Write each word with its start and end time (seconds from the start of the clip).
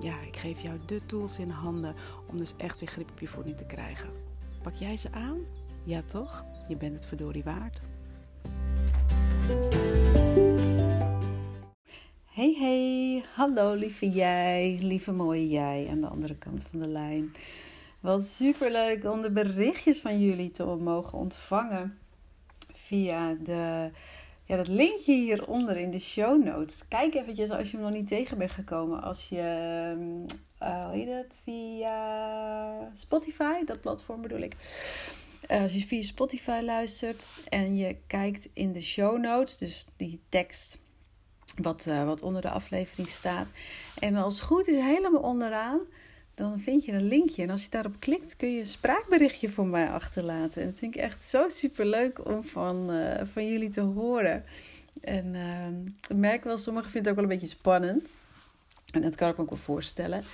ja, 0.00 0.20
ik 0.20 0.36
geef 0.36 0.60
jou 0.60 0.78
de 0.86 1.06
tools 1.06 1.38
in 1.38 1.50
handen 1.50 1.94
om 2.30 2.36
dus 2.36 2.54
echt 2.56 2.78
weer 2.78 2.88
grip 2.88 3.10
op 3.10 3.20
je 3.20 3.28
voeding 3.28 3.56
te 3.56 3.66
krijgen. 3.66 4.08
Pak 4.62 4.74
jij 4.74 4.96
ze 4.96 5.12
aan? 5.12 5.38
Ja 5.84 6.02
toch? 6.02 6.44
Je 6.68 6.76
bent 6.76 6.94
het 6.94 7.06
verdorie 7.06 7.44
waard. 7.44 7.80
Hey 12.24 12.56
hey, 12.58 13.24
hallo 13.34 13.74
lieve 13.74 14.10
jij, 14.10 14.78
lieve 14.80 15.12
mooie 15.12 15.48
jij 15.48 15.88
aan 15.90 16.00
de 16.00 16.08
andere 16.08 16.36
kant 16.36 16.66
van 16.70 16.80
de 16.80 16.88
lijn. 16.88 17.32
Wat 18.00 18.24
super 18.24 18.70
leuk 18.70 19.04
om 19.04 19.20
de 19.20 19.30
berichtjes 19.30 20.00
van 20.00 20.20
jullie 20.20 20.50
te 20.50 20.64
mogen 20.64 21.18
ontvangen 21.18 21.98
via 22.72 23.34
de 23.34 23.90
ja, 24.46 24.56
dat 24.56 24.68
linkje 24.68 25.12
hieronder 25.12 25.76
in 25.76 25.90
de 25.90 25.98
show 25.98 26.44
notes. 26.44 26.88
Kijk 26.88 27.14
eventjes 27.14 27.50
als 27.50 27.70
je 27.70 27.76
hem 27.76 27.86
nog 27.86 27.94
niet 27.94 28.08
tegen 28.08 28.38
bent 28.38 28.50
gekomen. 28.50 29.02
Als 29.02 29.28
je, 29.28 29.42
uh, 30.62 30.84
hoe 30.84 30.96
heet 30.96 31.08
het, 31.08 31.40
via 31.44 32.90
Spotify, 32.94 33.64
dat 33.64 33.80
platform 33.80 34.22
bedoel 34.22 34.40
ik. 34.40 34.56
Uh, 35.50 35.62
als 35.62 35.72
je 35.72 35.86
via 35.86 36.02
Spotify 36.02 36.60
luistert 36.64 37.34
en 37.48 37.76
je 37.76 37.96
kijkt 38.06 38.48
in 38.52 38.72
de 38.72 38.80
show 38.80 39.18
notes, 39.18 39.56
dus 39.56 39.86
die 39.96 40.20
tekst 40.28 40.78
wat, 41.62 41.86
uh, 41.88 42.04
wat 42.04 42.22
onder 42.22 42.42
de 42.42 42.50
aflevering 42.50 43.08
staat. 43.08 43.48
En 43.98 44.16
als 44.16 44.34
het 44.34 44.44
goed 44.44 44.68
is, 44.68 44.76
helemaal 44.76 45.22
onderaan 45.22 45.80
dan 46.36 46.60
vind 46.60 46.84
je 46.84 46.92
een 46.92 47.08
linkje. 47.08 47.42
En 47.42 47.50
als 47.50 47.62
je 47.62 47.70
daarop 47.70 47.96
klikt, 47.98 48.36
kun 48.36 48.52
je 48.52 48.58
een 48.58 48.66
spraakberichtje 48.66 49.48
voor 49.48 49.66
mij 49.66 49.88
achterlaten. 49.88 50.62
En 50.62 50.68
dat 50.68 50.78
vind 50.78 50.94
ik 50.94 51.00
echt 51.00 51.24
zo 51.24 51.48
super 51.48 51.86
leuk 51.86 52.28
om 52.28 52.44
van, 52.44 52.90
uh, 52.90 53.20
van 53.24 53.48
jullie 53.48 53.68
te 53.68 53.80
horen. 53.80 54.44
En 55.00 55.34
uh, 55.34 55.66
ik 56.08 56.16
merk 56.16 56.44
wel, 56.44 56.58
sommigen 56.58 56.90
vinden 56.90 57.10
het 57.10 57.20
ook 57.20 57.24
wel 57.24 57.32
een 57.32 57.40
beetje 57.40 57.56
spannend. 57.56 58.14
En 58.92 59.02
dat 59.02 59.14
kan 59.14 59.28
ik 59.28 59.36
me 59.36 59.42
ook 59.42 59.48
wel 59.48 59.58
voorstellen. 59.58 60.24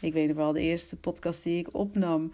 Ik 0.00 0.12
weet 0.12 0.28
nog 0.28 0.36
wel, 0.36 0.52
de 0.52 0.60
eerste 0.60 0.96
podcast 0.96 1.42
die 1.42 1.58
ik 1.58 1.74
opnam. 1.74 2.32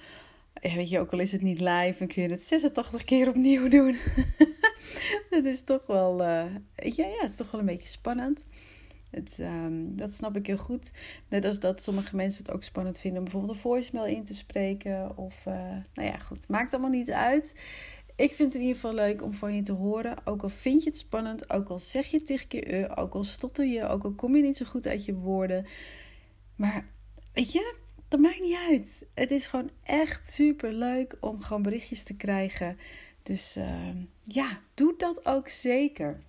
Ja, 0.60 0.74
weet 0.74 0.88
je, 0.88 0.98
ook 0.98 1.12
al 1.12 1.18
is 1.18 1.32
het 1.32 1.42
niet 1.42 1.60
live, 1.60 1.94
dan 1.98 2.08
kun 2.08 2.22
je 2.22 2.28
het 2.28 2.44
86 2.44 3.04
keer 3.04 3.28
opnieuw 3.28 3.68
doen. 3.68 3.96
Het 5.30 5.44
is 5.44 5.62
toch 5.62 5.86
wel, 5.86 6.22
ja, 6.22 6.48
ja, 6.76 7.20
het 7.20 7.30
is 7.30 7.36
toch 7.36 7.50
wel 7.50 7.60
een 7.60 7.66
beetje 7.66 7.88
spannend. 7.88 8.46
Het, 9.14 9.38
um, 9.40 9.96
dat 9.96 10.14
snap 10.14 10.36
ik 10.36 10.46
heel 10.46 10.56
goed. 10.56 10.90
Net 11.28 11.44
als 11.44 11.58
dat 11.58 11.82
sommige 11.82 12.16
mensen 12.16 12.44
het 12.44 12.54
ook 12.54 12.62
spannend 12.62 12.98
vinden 12.98 13.18
om 13.18 13.24
bijvoorbeeld 13.24 13.54
een 13.54 13.60
voicemail 13.60 14.06
in 14.06 14.24
te 14.24 14.34
spreken. 14.34 15.16
Of, 15.16 15.46
uh, 15.46 15.54
nou 15.94 16.08
ja, 16.08 16.18
goed. 16.18 16.48
Maakt 16.48 16.72
allemaal 16.72 16.90
niet 16.90 17.10
uit. 17.10 17.54
Ik 18.16 18.34
vind 18.34 18.52
het 18.52 18.54
in 18.54 18.60
ieder 18.60 18.74
geval 18.74 18.94
leuk 18.94 19.22
om 19.22 19.34
van 19.34 19.54
je 19.54 19.62
te 19.62 19.72
horen. 19.72 20.16
Ook 20.24 20.42
al 20.42 20.48
vind 20.48 20.82
je 20.82 20.88
het 20.88 20.98
spannend, 20.98 21.50
ook 21.50 21.68
al 21.68 21.78
zeg 21.78 22.06
je 22.06 22.22
tegen 22.22 22.46
je 22.48 22.80
uh, 22.80 22.92
ook 22.94 23.14
al 23.14 23.24
stotter 23.24 23.66
je, 23.66 23.88
ook 23.88 24.04
al 24.04 24.12
kom 24.12 24.36
je 24.36 24.42
niet 24.42 24.56
zo 24.56 24.64
goed 24.64 24.86
uit 24.86 25.04
je 25.04 25.14
woorden. 25.14 25.66
Maar 26.56 26.88
weet 27.32 27.52
je, 27.52 27.74
dat 28.08 28.20
maakt 28.20 28.40
niet 28.40 28.58
uit. 28.68 29.06
Het 29.14 29.30
is 29.30 29.46
gewoon 29.46 29.70
echt 29.82 30.32
super 30.32 30.72
leuk 30.72 31.16
om 31.20 31.40
gewoon 31.40 31.62
berichtjes 31.62 32.02
te 32.02 32.16
krijgen. 32.16 32.78
Dus 33.22 33.56
uh, 33.56 33.88
ja, 34.22 34.60
doe 34.74 34.94
dat 34.96 35.26
ook 35.26 35.48
zeker. 35.48 36.20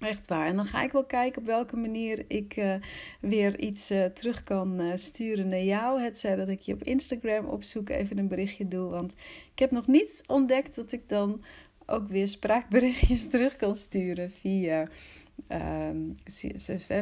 Echt 0.00 0.28
waar. 0.28 0.46
En 0.46 0.56
dan 0.56 0.64
ga 0.64 0.82
ik 0.82 0.92
wel 0.92 1.04
kijken 1.04 1.40
op 1.40 1.46
welke 1.46 1.76
manier 1.76 2.24
ik 2.28 2.56
uh, 2.56 2.74
weer 3.20 3.60
iets 3.60 3.90
uh, 3.90 4.04
terug 4.04 4.44
kan 4.44 4.80
uh, 4.80 4.90
sturen 4.94 5.48
naar 5.48 5.62
jou. 5.62 6.00
Het 6.00 6.22
dat 6.36 6.48
ik 6.48 6.60
je 6.60 6.72
op 6.72 6.82
Instagram 6.82 7.44
opzoek, 7.44 7.88
even 7.88 8.18
een 8.18 8.28
berichtje 8.28 8.68
doe. 8.68 8.88
Want 8.88 9.14
ik 9.52 9.58
heb 9.58 9.70
nog 9.70 9.86
niet 9.86 10.22
ontdekt 10.26 10.74
dat 10.74 10.92
ik 10.92 11.08
dan 11.08 11.44
ook 11.86 12.08
weer 12.08 12.28
spraakberichtjes 12.28 13.28
terug 13.30 13.56
kan 13.56 13.74
sturen 13.74 14.30
via, 14.30 14.86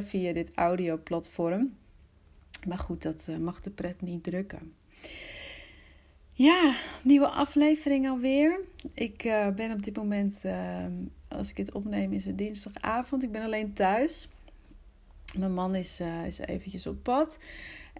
via 0.05 0.33
dit 0.33 0.51
audioplatform. 0.55 1.75
Maar 2.67 2.79
goed, 2.79 3.03
dat 3.03 3.29
mag 3.41 3.61
de 3.61 3.71
pret 3.71 4.01
niet 4.01 4.23
drukken. 4.23 4.73
Ja, 6.35 6.75
nieuwe 7.03 7.29
aflevering 7.29 8.09
alweer. 8.09 8.61
Ik 8.95 9.23
ben 9.57 9.73
op 9.73 9.83
dit 9.83 9.97
moment, 9.97 10.43
uh, 10.45 10.85
als 11.37 11.51
ik 11.51 11.57
het 11.57 11.73
opneem, 11.73 12.13
is 12.13 12.25
het 12.25 12.39
dinsdagavond. 12.39 13.23
Ik 13.23 13.33
ben 13.33 13.43
alleen 13.43 13.73
thuis. 13.73 14.29
Mijn 15.39 15.55
man 15.55 15.75
is, 15.75 16.01
uh, 16.01 16.27
is 16.27 16.39
eventjes 16.39 16.87
op 16.87 17.03
pad. 17.03 17.39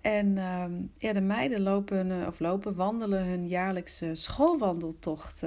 En 0.03 0.39
ehm, 0.39 0.73
ja, 0.99 1.13
de 1.13 1.21
meiden 1.21 1.61
lopen, 1.61 2.27
of 2.27 2.41
lopen, 2.41 2.75
wandelen 2.75 3.25
hun 3.25 3.49
jaarlijkse 3.49 4.15
schoolwandeltocht 4.15 5.45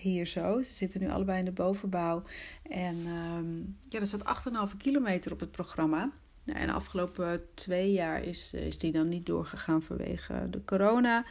hier 0.00 0.26
zo. 0.26 0.62
Ze 0.62 0.72
zitten 0.72 1.00
nu 1.00 1.10
allebei 1.10 1.38
in 1.38 1.44
de 1.44 1.52
bovenbouw. 1.52 2.22
En 2.62 2.96
ehm, 3.06 3.58
ja, 3.88 4.00
er 4.00 4.06
staat 4.06 4.46
8,5 4.70 4.76
kilometer 4.76 5.32
op 5.32 5.40
het 5.40 5.50
programma. 5.50 6.10
Nou, 6.44 6.58
en 6.58 6.66
de 6.66 6.72
afgelopen 6.72 7.40
twee 7.54 7.92
jaar 7.92 8.22
is, 8.22 8.54
is 8.54 8.78
die 8.78 8.92
dan 8.92 9.08
niet 9.08 9.26
doorgegaan 9.26 9.82
vanwege 9.82 10.46
de 10.50 10.64
corona. 10.64 11.24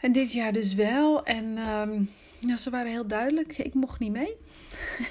En 0.00 0.12
dit 0.12 0.32
jaar 0.32 0.52
dus 0.52 0.74
wel. 0.74 1.24
En 1.24 1.58
um, 1.58 2.08
ja, 2.38 2.56
ze 2.56 2.70
waren 2.70 2.90
heel 2.90 3.06
duidelijk. 3.06 3.58
Ik 3.58 3.74
mocht 3.74 3.98
niet 3.98 4.12
mee. 4.12 4.36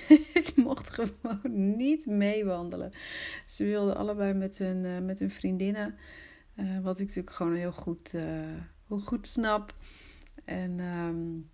ik 0.42 0.52
mocht 0.56 0.90
gewoon 0.90 1.76
niet 1.78 2.06
meewandelen. 2.06 2.92
Ze 3.48 3.66
wilden 3.66 3.98
allebei 3.98 4.34
met 4.34 4.58
hun, 4.58 4.84
uh, 4.84 5.00
met 5.00 5.20
hun 5.20 5.32
vriendinnen. 5.32 5.96
Uh, 6.56 6.80
wat 6.80 7.00
ik 7.00 7.08
natuurlijk 7.08 7.36
gewoon 7.36 7.56
heel 7.56 7.72
goed, 7.72 8.14
uh, 8.14 9.00
goed 9.04 9.28
snap. 9.28 9.76
En 10.46 10.80
um, 10.80 11.50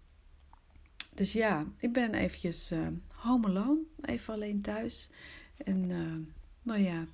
dus 1.15 1.33
ja, 1.33 1.65
ik 1.77 1.93
ben 1.93 2.13
eventjes 2.13 2.71
home 3.15 3.47
alone. 3.47 3.79
Even 4.01 4.33
alleen 4.33 4.61
thuis. 4.61 5.09
En 5.57 5.87
nou 6.63 6.79
ja, 6.79 7.05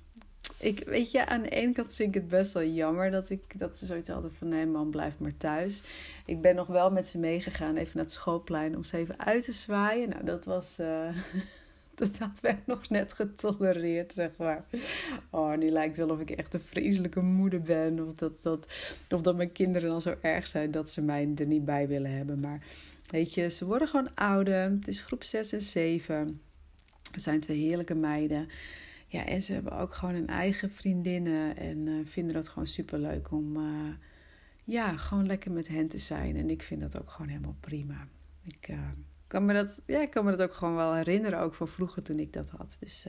ik, 0.60 0.82
weet 0.86 1.10
je, 1.10 1.26
aan 1.26 1.42
de 1.42 1.48
ene 1.48 1.72
kant 1.72 1.94
vind 1.94 2.14
ik 2.14 2.20
het 2.20 2.30
best 2.30 2.52
wel 2.52 2.64
jammer 2.64 3.10
dat, 3.10 3.30
ik, 3.30 3.58
dat 3.58 3.78
ze 3.78 3.86
zoiets 3.86 4.08
hadden 4.08 4.34
van 4.34 4.48
nee 4.48 4.66
man, 4.66 4.90
blijf 4.90 5.18
maar 5.18 5.36
thuis. 5.36 5.82
Ik 6.26 6.40
ben 6.40 6.54
nog 6.54 6.66
wel 6.66 6.90
met 6.90 7.08
ze 7.08 7.18
meegegaan 7.18 7.76
even 7.76 7.92
naar 7.94 8.04
het 8.04 8.12
schoolplein 8.12 8.76
om 8.76 8.84
ze 8.84 8.96
even 8.96 9.18
uit 9.18 9.44
te 9.44 9.52
zwaaien. 9.52 10.08
Nou, 10.08 10.24
dat 10.24 10.44
was... 10.44 10.78
Uh, 10.80 11.08
dat 12.18 12.40
werd 12.40 12.66
nog 12.66 12.88
net 12.88 13.12
getolereerd, 13.12 14.12
zeg 14.12 14.30
maar. 14.36 14.64
Oh, 15.30 15.56
nu 15.56 15.68
lijkt 15.68 15.96
wel 15.96 16.08
of 16.08 16.20
ik 16.20 16.30
echt 16.30 16.54
een 16.54 16.60
vreselijke 16.60 17.20
moeder 17.20 17.62
ben. 17.62 18.06
Of 18.06 18.14
dat, 18.14 18.42
dat, 18.42 18.72
of 19.08 19.22
dat 19.22 19.36
mijn 19.36 19.52
kinderen 19.52 19.88
dan 19.88 20.02
zo 20.02 20.14
erg 20.20 20.48
zijn 20.48 20.70
dat 20.70 20.90
ze 20.90 21.02
mij 21.02 21.32
er 21.36 21.46
niet 21.46 21.64
bij 21.64 21.88
willen 21.88 22.10
hebben. 22.16 22.40
Maar 22.40 22.62
weet 23.10 23.34
je, 23.34 23.48
ze 23.48 23.64
worden 23.64 23.88
gewoon 23.88 24.14
ouder. 24.14 24.70
Het 24.70 24.88
is 24.88 25.00
groep 25.00 25.24
6 25.24 25.52
en 25.52 25.62
7. 25.62 26.40
Het 27.12 27.22
zijn 27.22 27.40
twee 27.40 27.58
heerlijke 27.58 27.94
meiden. 27.94 28.48
Ja, 29.10 29.24
en 29.24 29.42
ze 29.42 29.52
hebben 29.52 29.78
ook 29.78 29.94
gewoon 29.94 30.14
hun 30.14 30.26
eigen 30.26 30.70
vriendinnen 30.70 31.56
en 31.56 31.86
uh, 31.86 32.06
vinden 32.06 32.34
dat 32.34 32.48
gewoon 32.48 32.66
super 32.66 32.98
leuk 32.98 33.30
om 33.30 33.56
uh, 33.56 33.94
ja, 34.64 34.96
gewoon 34.96 35.26
lekker 35.26 35.50
met 35.50 35.68
hen 35.68 35.88
te 35.88 35.98
zijn. 35.98 36.36
En 36.36 36.50
ik 36.50 36.62
vind 36.62 36.80
dat 36.80 37.00
ook 37.00 37.10
gewoon 37.10 37.28
helemaal 37.28 37.56
prima. 37.60 38.08
Ik 38.44 38.68
uh, 38.68 38.78
kan, 39.26 39.44
me 39.44 39.52
dat, 39.52 39.82
ja, 39.86 40.06
kan 40.06 40.24
me 40.24 40.30
dat 40.30 40.42
ook 40.42 40.54
gewoon 40.54 40.74
wel 40.74 40.94
herinneren, 40.94 41.40
ook 41.40 41.54
van 41.54 41.68
vroeger 41.68 42.02
toen 42.02 42.18
ik 42.18 42.32
dat 42.32 42.50
had. 42.50 42.76
Dus, 42.80 43.06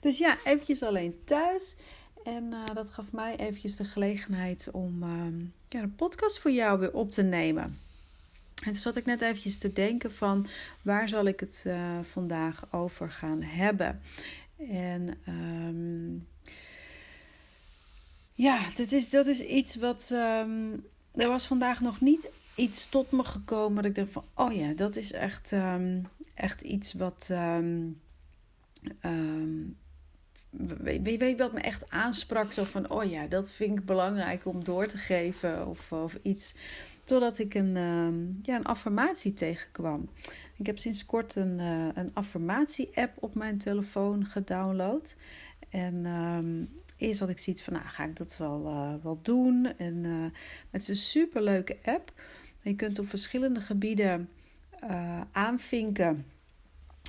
dus 0.00 0.18
ja, 0.18 0.36
eventjes 0.44 0.82
alleen 0.82 1.20
thuis. 1.24 1.76
En 2.24 2.54
dat 2.74 2.92
gaf 2.92 3.12
mij 3.12 3.36
eventjes 3.36 3.76
de 3.76 3.84
gelegenheid 3.84 4.68
om 4.72 5.04
ja, 5.68 5.82
een 5.82 5.94
podcast 5.94 6.38
voor 6.38 6.50
jou 6.50 6.78
weer 6.78 6.94
op 6.94 7.10
te 7.10 7.22
nemen. 7.22 7.78
En 8.64 8.72
toen 8.72 8.74
zat 8.74 8.96
ik 8.96 9.04
net 9.04 9.20
eventjes 9.20 9.58
te 9.58 9.72
denken 9.72 10.12
van 10.12 10.46
waar 10.82 11.08
zal 11.08 11.24
ik 11.24 11.40
het 11.40 11.66
vandaag 12.02 12.72
over 12.72 13.10
gaan 13.10 13.42
hebben. 13.42 14.00
En 14.68 15.18
um, 15.28 16.26
ja, 18.34 18.60
dat 18.76 18.92
is, 18.92 19.10
dat 19.10 19.26
is 19.26 19.40
iets 19.40 19.76
wat. 19.76 20.10
Um, 20.12 20.84
er 21.14 21.28
was 21.28 21.46
vandaag 21.46 21.80
nog 21.80 22.00
niet 22.00 22.30
iets 22.54 22.88
tot 22.88 23.10
me 23.10 23.24
gekomen 23.24 23.82
dat 23.82 23.84
ik 23.84 23.94
dacht 23.94 24.12
van, 24.12 24.24
oh 24.34 24.52
ja, 24.52 24.72
dat 24.72 24.96
is 24.96 25.12
echt, 25.12 25.52
um, 25.52 26.06
echt 26.34 26.62
iets 26.62 26.92
wat. 26.92 27.30
Weet, 30.82 31.18
weet 31.18 31.38
wat 31.38 31.52
me 31.52 31.60
echt 31.60 31.90
aansprak? 31.90 32.52
Zo 32.52 32.64
van, 32.64 32.90
oh 32.90 33.10
ja, 33.10 33.26
dat 33.26 33.50
vind 33.50 33.78
ik 33.78 33.84
belangrijk 33.84 34.46
om 34.46 34.64
door 34.64 34.86
te 34.86 34.98
geven 34.98 35.66
of, 35.66 35.92
of 35.92 36.14
iets. 36.22 36.54
Totdat 37.04 37.38
ik 37.38 37.54
een, 37.54 37.74
ja, 38.42 38.56
een 38.56 38.64
affirmatie 38.64 39.32
tegenkwam. 39.32 40.08
Ik 40.56 40.66
heb 40.66 40.78
sinds 40.78 41.06
kort 41.06 41.34
een, 41.34 41.58
uh, 41.58 41.88
een 41.94 42.14
affirmatie-app 42.14 43.16
op 43.20 43.34
mijn 43.34 43.58
telefoon 43.58 44.26
gedownload. 44.26 45.16
En 45.68 46.06
um, 46.06 46.68
eerst 46.96 47.20
had 47.20 47.28
ik 47.28 47.38
zoiets 47.38 47.62
van, 47.62 47.72
nou 47.72 47.86
ga 47.86 48.04
ik 48.04 48.16
dat 48.16 48.36
wel, 48.36 48.66
uh, 48.66 48.94
wel 49.02 49.18
doen. 49.22 49.72
En 49.76 50.04
uh, 50.04 50.24
het 50.70 50.82
is 50.82 50.88
een 50.88 50.96
super 50.96 51.42
leuke 51.42 51.76
app. 51.84 52.12
Je 52.60 52.74
kunt 52.74 52.98
op 52.98 53.08
verschillende 53.08 53.60
gebieden 53.60 54.28
aanvinken 55.32 56.24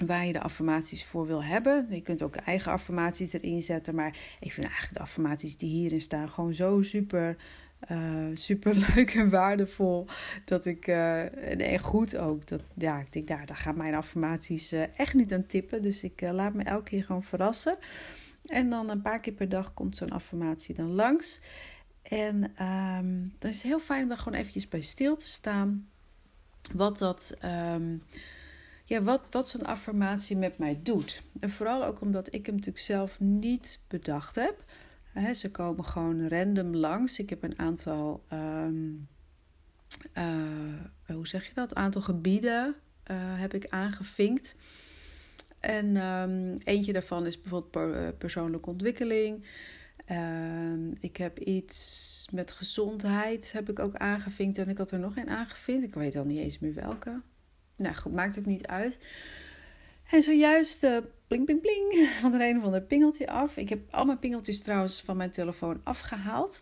waar 0.06 0.26
je 0.26 0.34
de 0.34 0.42
affirmaties 0.42 1.06
voor 1.06 1.28
wil 1.28 1.44
hebben. 1.44 1.88
Je 1.90 2.02
kunt 2.02 2.22
ook 2.22 2.36
eigen 2.36 2.72
affirmaties 2.72 3.34
erin 3.34 3.62
zetten. 3.62 3.96
Maar 3.96 4.18
ik 4.40 4.52
vind 4.52 4.66
eigenlijk 4.66 4.96
de 4.96 5.04
affirmaties 5.04 5.58
die 5.58 5.70
hierin 5.70 6.02
staan 6.02 6.30
gewoon 6.30 6.54
zo 6.54 6.82
super, 6.82 7.38
uh, 7.92 8.28
super 8.34 8.76
leuk 8.76 9.14
en 9.14 9.30
waardevol. 9.30 10.08
Dat 10.46 10.66
ik, 10.66 10.88
uh, 10.88 11.72
en 11.74 11.80
goed 11.80 12.18
ook. 12.18 12.48
Dat, 12.48 12.62
ja, 12.74 13.00
ik 13.00 13.14
denk, 13.14 13.28
daar, 13.28 13.46
daar 13.46 13.58
gaan 13.58 13.78
mijn 13.78 13.96
affirmaties 13.96 14.74
uh, 14.74 15.00
echt 15.00 15.14
niet 15.14 15.34
aan 15.34 15.46
tippen. 15.46 15.82
Dus 15.82 16.04
ik 16.04 16.22
laat 16.22 16.54
me 16.54 16.64
elke 16.64 16.84
keer 16.90 17.04
gewoon 17.04 17.24
verrassen. 17.24 17.78
En 18.46 18.70
dan 18.70 18.90
een 18.90 19.02
paar 19.02 19.20
keer 19.20 19.34
per 19.34 19.50
dag 19.50 19.74
komt 19.74 19.98
zo'n 19.98 20.12
affirmatie 20.12 20.76
dan 20.76 20.92
langs. 20.92 21.42
En 22.02 22.44
um, 22.66 23.34
dan 23.40 23.50
is 23.50 23.56
het 23.56 23.66
heel 23.66 23.80
fijn 23.80 24.04
om 24.04 24.08
daar 24.10 24.18
gewoon 24.18 24.40
eventjes 24.40 24.68
bij 24.68 24.82
stil 24.82 25.16
te 25.16 25.28
staan. 25.28 25.90
Wat 26.74 26.98
dat... 26.98 27.38
Um, 27.46 28.04
ja, 28.86 29.02
wat, 29.02 29.28
wat 29.32 29.50
zo'n 29.50 29.66
affirmatie 29.66 30.38
met 30.38 30.58
mij 30.58 30.80
doet. 30.84 31.24
En 31.40 31.50
vooral 31.50 31.86
ook 31.86 32.02
omdat 32.02 32.34
ik 32.34 32.46
hem 32.46 32.56
natuurlijk 32.56 32.84
zelf 32.84 33.20
niet 33.20 33.80
bedacht 33.88 34.36
heb. 34.36 34.64
Ze 35.34 35.52
komen 35.52 35.86
gewoon 35.86 36.28
random 36.28 36.76
langs. 36.76 37.20
Ik 37.20 37.30
heb 37.30 37.44
een 37.44 37.60
aantal, 37.60 38.24
um, 38.34 39.08
uh, 40.18 41.16
hoe 41.16 41.28
zeg 41.28 41.48
je 41.48 41.54
dat? 41.54 41.76
Aantal 41.76 42.02
gebieden 42.02 42.76
uh, 43.12 43.18
heb 43.20 43.54
ik 43.54 43.68
aangevinkt. 43.70 44.56
En 45.60 45.96
um, 45.96 46.58
eentje 46.64 46.94
daarvan 46.94 47.26
is 47.26 47.42
bijvoorbeeld 47.42 48.18
persoonlijke 48.18 48.70
ontwikkeling. 48.70 49.46
Uh, 50.12 50.92
ik 51.00 51.18
heb 51.18 51.40
iets 51.40 52.28
met 52.32 52.52
gezondheid 52.52 53.52
heb 53.52 53.70
ik 53.70 53.80
ook 53.80 53.96
aangevinkt. 53.96 54.58
En 54.58 54.70
ik 54.70 54.78
had 54.78 54.92
er 54.92 55.00
nog 55.00 55.18
een 55.18 55.30
aangevinkt. 55.30 55.84
Ik 55.84 55.94
weet 55.94 56.16
al 56.16 56.26
niet 56.26 56.40
eens 56.40 56.60
meer 56.60 56.74
welke. 56.74 57.22
Nou 57.76 57.96
goed, 57.96 58.14
maakt 58.14 58.40
ook 58.40 58.46
niet 58.46 58.68
uit. 58.68 59.00
En 60.10 60.24
zojuist, 60.24 60.88
bling 61.34 61.46
bling 61.46 61.62
bling, 61.62 62.10
had 62.22 62.34
een 62.42 62.58
of 62.58 62.64
ander 62.64 62.82
pingeltje 62.82 63.28
af. 63.28 63.58
Ik 63.58 63.70
heb 63.70 63.80
al 63.92 64.06
mijn 64.06 64.20
pingeltjes 64.20 64.62
trouwens 64.62 65.02
van 65.02 65.18
mijn 65.18 65.32
telefoon 65.32 65.82
afgehaald. 65.84 66.62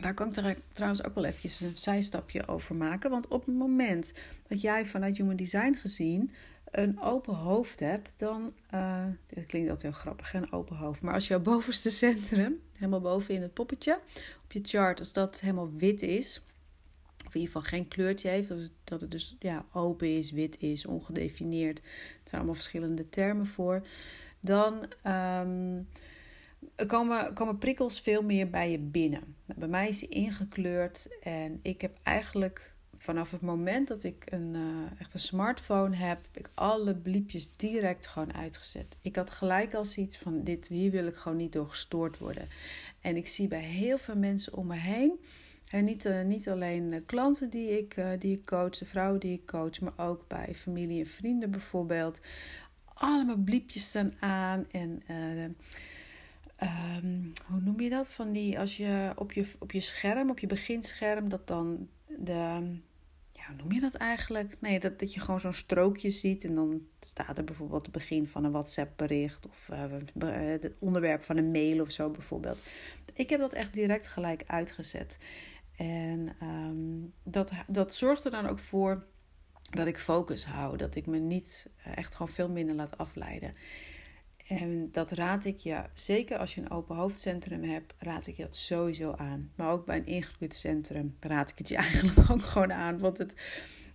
Daar 0.00 0.14
kan 0.14 0.46
ik 0.46 0.58
trouwens 0.72 1.04
ook 1.04 1.14
wel 1.14 1.24
eventjes 1.24 1.60
een 1.60 1.72
zijstapje 1.74 2.48
over 2.48 2.74
maken. 2.74 3.10
Want 3.10 3.28
op 3.28 3.46
het 3.46 3.54
moment 3.54 4.12
dat 4.48 4.60
jij 4.60 4.84
vanuit 4.84 5.16
Human 5.16 5.36
Design 5.36 5.74
gezien 5.74 6.32
een 6.70 7.00
open 7.00 7.34
hoofd 7.34 7.80
hebt, 7.80 8.10
dan. 8.16 8.52
Dit 9.26 9.46
klinkt 9.46 9.70
altijd 9.70 9.82
heel 9.82 10.00
grappig, 10.00 10.34
een 10.34 10.52
open 10.52 10.76
hoofd. 10.76 11.00
Maar 11.00 11.14
als 11.14 11.28
jouw 11.28 11.40
bovenste 11.52 11.90
centrum, 11.90 12.60
helemaal 12.76 13.00
boven 13.00 13.34
in 13.34 13.42
het 13.42 13.54
poppetje, 13.54 13.98
op 14.44 14.52
je 14.52 14.60
chart, 14.62 14.98
als 14.98 15.12
dat 15.12 15.40
helemaal 15.40 15.72
wit 15.72 16.02
is, 16.02 16.42
of 17.28 17.34
in 17.34 17.40
ieder 17.40 17.54
geval 17.54 17.70
geen 17.70 17.88
kleurtje 17.88 18.28
heeft, 18.28 18.52
dat 18.84 19.00
het 19.00 19.10
dus 19.10 19.36
ja, 19.38 19.64
open 19.72 20.16
is, 20.16 20.30
wit 20.30 20.60
is, 20.60 20.86
ongedefinieerd. 20.86 21.78
Er 21.78 21.84
zijn 22.24 22.36
allemaal 22.40 22.54
verschillende 22.54 23.08
termen 23.08 23.46
voor. 23.46 23.86
Dan 24.40 24.86
um, 25.06 25.88
komen, 26.86 27.32
komen 27.34 27.58
prikkels 27.58 28.00
veel 28.00 28.22
meer 28.22 28.50
bij 28.50 28.70
je 28.70 28.78
binnen. 28.78 29.34
Nou, 29.44 29.58
bij 29.58 29.68
mij 29.68 29.88
is 29.88 29.98
die 29.98 30.08
ingekleurd 30.08 31.08
en 31.22 31.58
ik 31.62 31.80
heb 31.80 31.98
eigenlijk 32.02 32.74
vanaf 32.98 33.30
het 33.30 33.40
moment 33.40 33.88
dat 33.88 34.04
ik 34.04 34.24
een, 34.28 34.54
uh, 34.54 35.00
echt 35.00 35.14
een 35.14 35.20
smartphone 35.20 35.96
heb, 35.96 36.18
heb 36.32 36.36
ik 36.36 36.50
alle 36.54 36.94
bliepjes 36.94 37.56
direct 37.56 38.06
gewoon 38.06 38.34
uitgezet. 38.34 38.96
Ik 39.02 39.16
had 39.16 39.30
gelijk 39.30 39.74
al 39.74 39.84
zoiets 39.84 40.18
van 40.18 40.44
dit, 40.44 40.68
hier 40.68 40.90
wil 40.90 41.06
ik 41.06 41.16
gewoon 41.16 41.38
niet 41.38 41.52
door 41.52 41.66
gestoord 41.66 42.18
worden. 42.18 42.48
En 43.00 43.16
ik 43.16 43.28
zie 43.28 43.48
bij 43.48 43.62
heel 43.62 43.98
veel 43.98 44.16
mensen 44.16 44.54
om 44.54 44.66
me 44.66 44.76
heen 44.76 45.20
en 45.70 45.84
niet, 45.84 46.04
uh, 46.04 46.22
niet 46.22 46.48
alleen 46.48 47.02
klanten 47.06 47.50
die 47.50 47.78
ik, 47.78 47.96
uh, 47.96 48.10
die 48.18 48.36
ik 48.36 48.46
coach, 48.46 48.78
de 48.78 48.84
vrouwen 48.84 49.20
die 49.20 49.32
ik 49.32 49.46
coach, 49.46 49.80
maar 49.80 49.92
ook 49.96 50.28
bij 50.28 50.54
familie 50.54 51.00
en 51.00 51.06
vrienden 51.06 51.50
bijvoorbeeld. 51.50 52.20
Allemaal 52.94 53.36
bliepjes 53.36 53.88
staan 53.88 54.12
aan 54.20 54.66
en 54.70 55.02
uh, 55.10 55.44
um, 56.96 57.32
hoe 57.46 57.60
noem 57.60 57.80
je 57.80 57.90
dat? 57.90 58.08
Van 58.08 58.32
die, 58.32 58.58
als 58.58 58.76
je 58.76 59.12
op 59.16 59.32
je, 59.32 59.52
op 59.58 59.72
je 59.72 59.80
scherm, 59.80 60.30
op 60.30 60.38
je 60.38 60.46
beginscherm, 60.46 61.28
dat 61.28 61.46
dan 61.46 61.88
de, 62.06 62.32
ja, 63.32 63.46
hoe 63.46 63.56
noem 63.56 63.72
je 63.72 63.80
dat 63.80 63.94
eigenlijk? 63.94 64.56
Nee, 64.60 64.80
dat, 64.80 64.98
dat 64.98 65.14
je 65.14 65.20
gewoon 65.20 65.40
zo'n 65.40 65.52
strookje 65.52 66.10
ziet 66.10 66.44
en 66.44 66.54
dan 66.54 66.80
staat 67.00 67.38
er 67.38 67.44
bijvoorbeeld 67.44 67.82
het 67.82 67.92
begin 67.92 68.28
van 68.28 68.44
een 68.44 68.52
WhatsApp 68.52 68.92
bericht 68.96 69.46
of 69.46 69.70
het 70.18 70.74
onderwerp 70.78 71.22
van 71.22 71.36
een 71.36 71.50
mail 71.50 71.80
of 71.80 71.90
zo 71.90 72.10
bijvoorbeeld. 72.10 72.62
Ik 73.14 73.30
heb 73.30 73.40
dat 73.40 73.52
echt 73.52 73.74
direct 73.74 74.08
gelijk 74.08 74.42
uitgezet. 74.46 75.18
En 75.78 76.36
um, 76.42 77.12
dat, 77.22 77.52
dat 77.66 77.94
zorgt 77.94 78.24
er 78.24 78.30
dan 78.30 78.46
ook 78.46 78.58
voor 78.58 79.06
dat 79.70 79.86
ik 79.86 79.98
focus 79.98 80.46
hou. 80.46 80.76
Dat 80.76 80.94
ik 80.94 81.06
me 81.06 81.18
niet 81.18 81.70
eh, 81.76 81.96
echt 81.96 82.14
gewoon 82.14 82.32
veel 82.32 82.48
minder 82.48 82.74
laat 82.74 82.98
afleiden. 82.98 83.54
En 84.46 84.88
dat 84.92 85.10
raad 85.10 85.44
ik 85.44 85.58
je, 85.58 85.82
zeker 85.94 86.38
als 86.38 86.54
je 86.54 86.60
een 86.60 86.70
open 86.70 86.96
hoofdcentrum 86.96 87.62
hebt, 87.62 87.94
raad 87.98 88.26
ik 88.26 88.36
je 88.36 88.42
dat 88.42 88.56
sowieso 88.56 89.12
aan. 89.12 89.52
Maar 89.54 89.70
ook 89.70 89.86
bij 89.86 89.96
een 89.96 90.06
ingegroeid 90.06 90.54
centrum 90.54 91.16
raad 91.20 91.50
ik 91.50 91.58
het 91.58 91.68
je 91.68 91.76
eigenlijk 91.86 92.30
ook 92.30 92.42
gewoon 92.42 92.72
aan. 92.72 92.98
Want 92.98 93.18
het, 93.18 93.34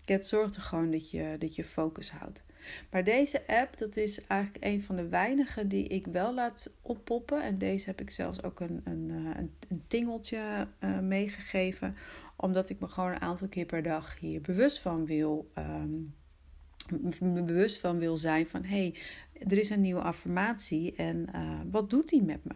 het 0.06 0.26
zorgt 0.26 0.56
er 0.56 0.62
gewoon 0.62 0.92
dat 0.92 1.12
je, 1.12 1.36
dat 1.40 1.56
je 1.56 1.64
focus 1.64 2.12
houdt. 2.12 2.44
Maar 2.92 3.04
deze 3.04 3.48
app, 3.48 3.78
dat 3.78 3.98
is 3.98 4.22
eigenlijk 4.26 4.66
een 4.66 4.84
van 4.84 4.96
de 4.96 5.08
weinige 5.08 5.68
die 5.68 5.88
ik 5.88 6.06
wel 6.06 6.34
laat 6.34 6.70
oppoppen. 6.82 7.44
En 7.44 7.58
deze 7.58 7.86
heb 7.86 8.02
ik 8.02 8.10
zelfs 8.10 8.44
ook 8.44 8.60
een, 8.60 8.82
een, 8.84 9.10
eh, 9.10 9.40
een, 9.40 9.54
een 9.70 9.84
tingeltje 9.88 10.68
uh, 10.80 11.00
meegegeven. 11.00 11.96
Omdat 12.36 12.70
ik 12.70 12.80
me 12.80 12.88
gewoon 12.88 13.12
een 13.12 13.22
aantal 13.22 13.48
keer 13.48 13.66
per 13.66 13.84
dag 13.84 14.20
hier 14.20 14.42
bewust 14.42 14.80
van 14.80 15.06
wil. 15.06 15.52
Me 17.20 17.44
bewust 17.44 17.80
van 17.80 17.98
wil 17.98 18.18
zijn 18.18 18.48
van 18.48 18.64
hé, 18.64 18.78
hey, 18.78 18.96
er 19.48 19.58
is 19.58 19.70
een 19.70 19.82
nieuwe 19.82 20.02
affirmatie 20.02 20.96
en 20.96 21.26
uh, 21.36 21.60
wat 21.72 21.90
doet 21.90 22.10
die 22.10 22.24
met 22.24 22.44
me? 22.44 22.54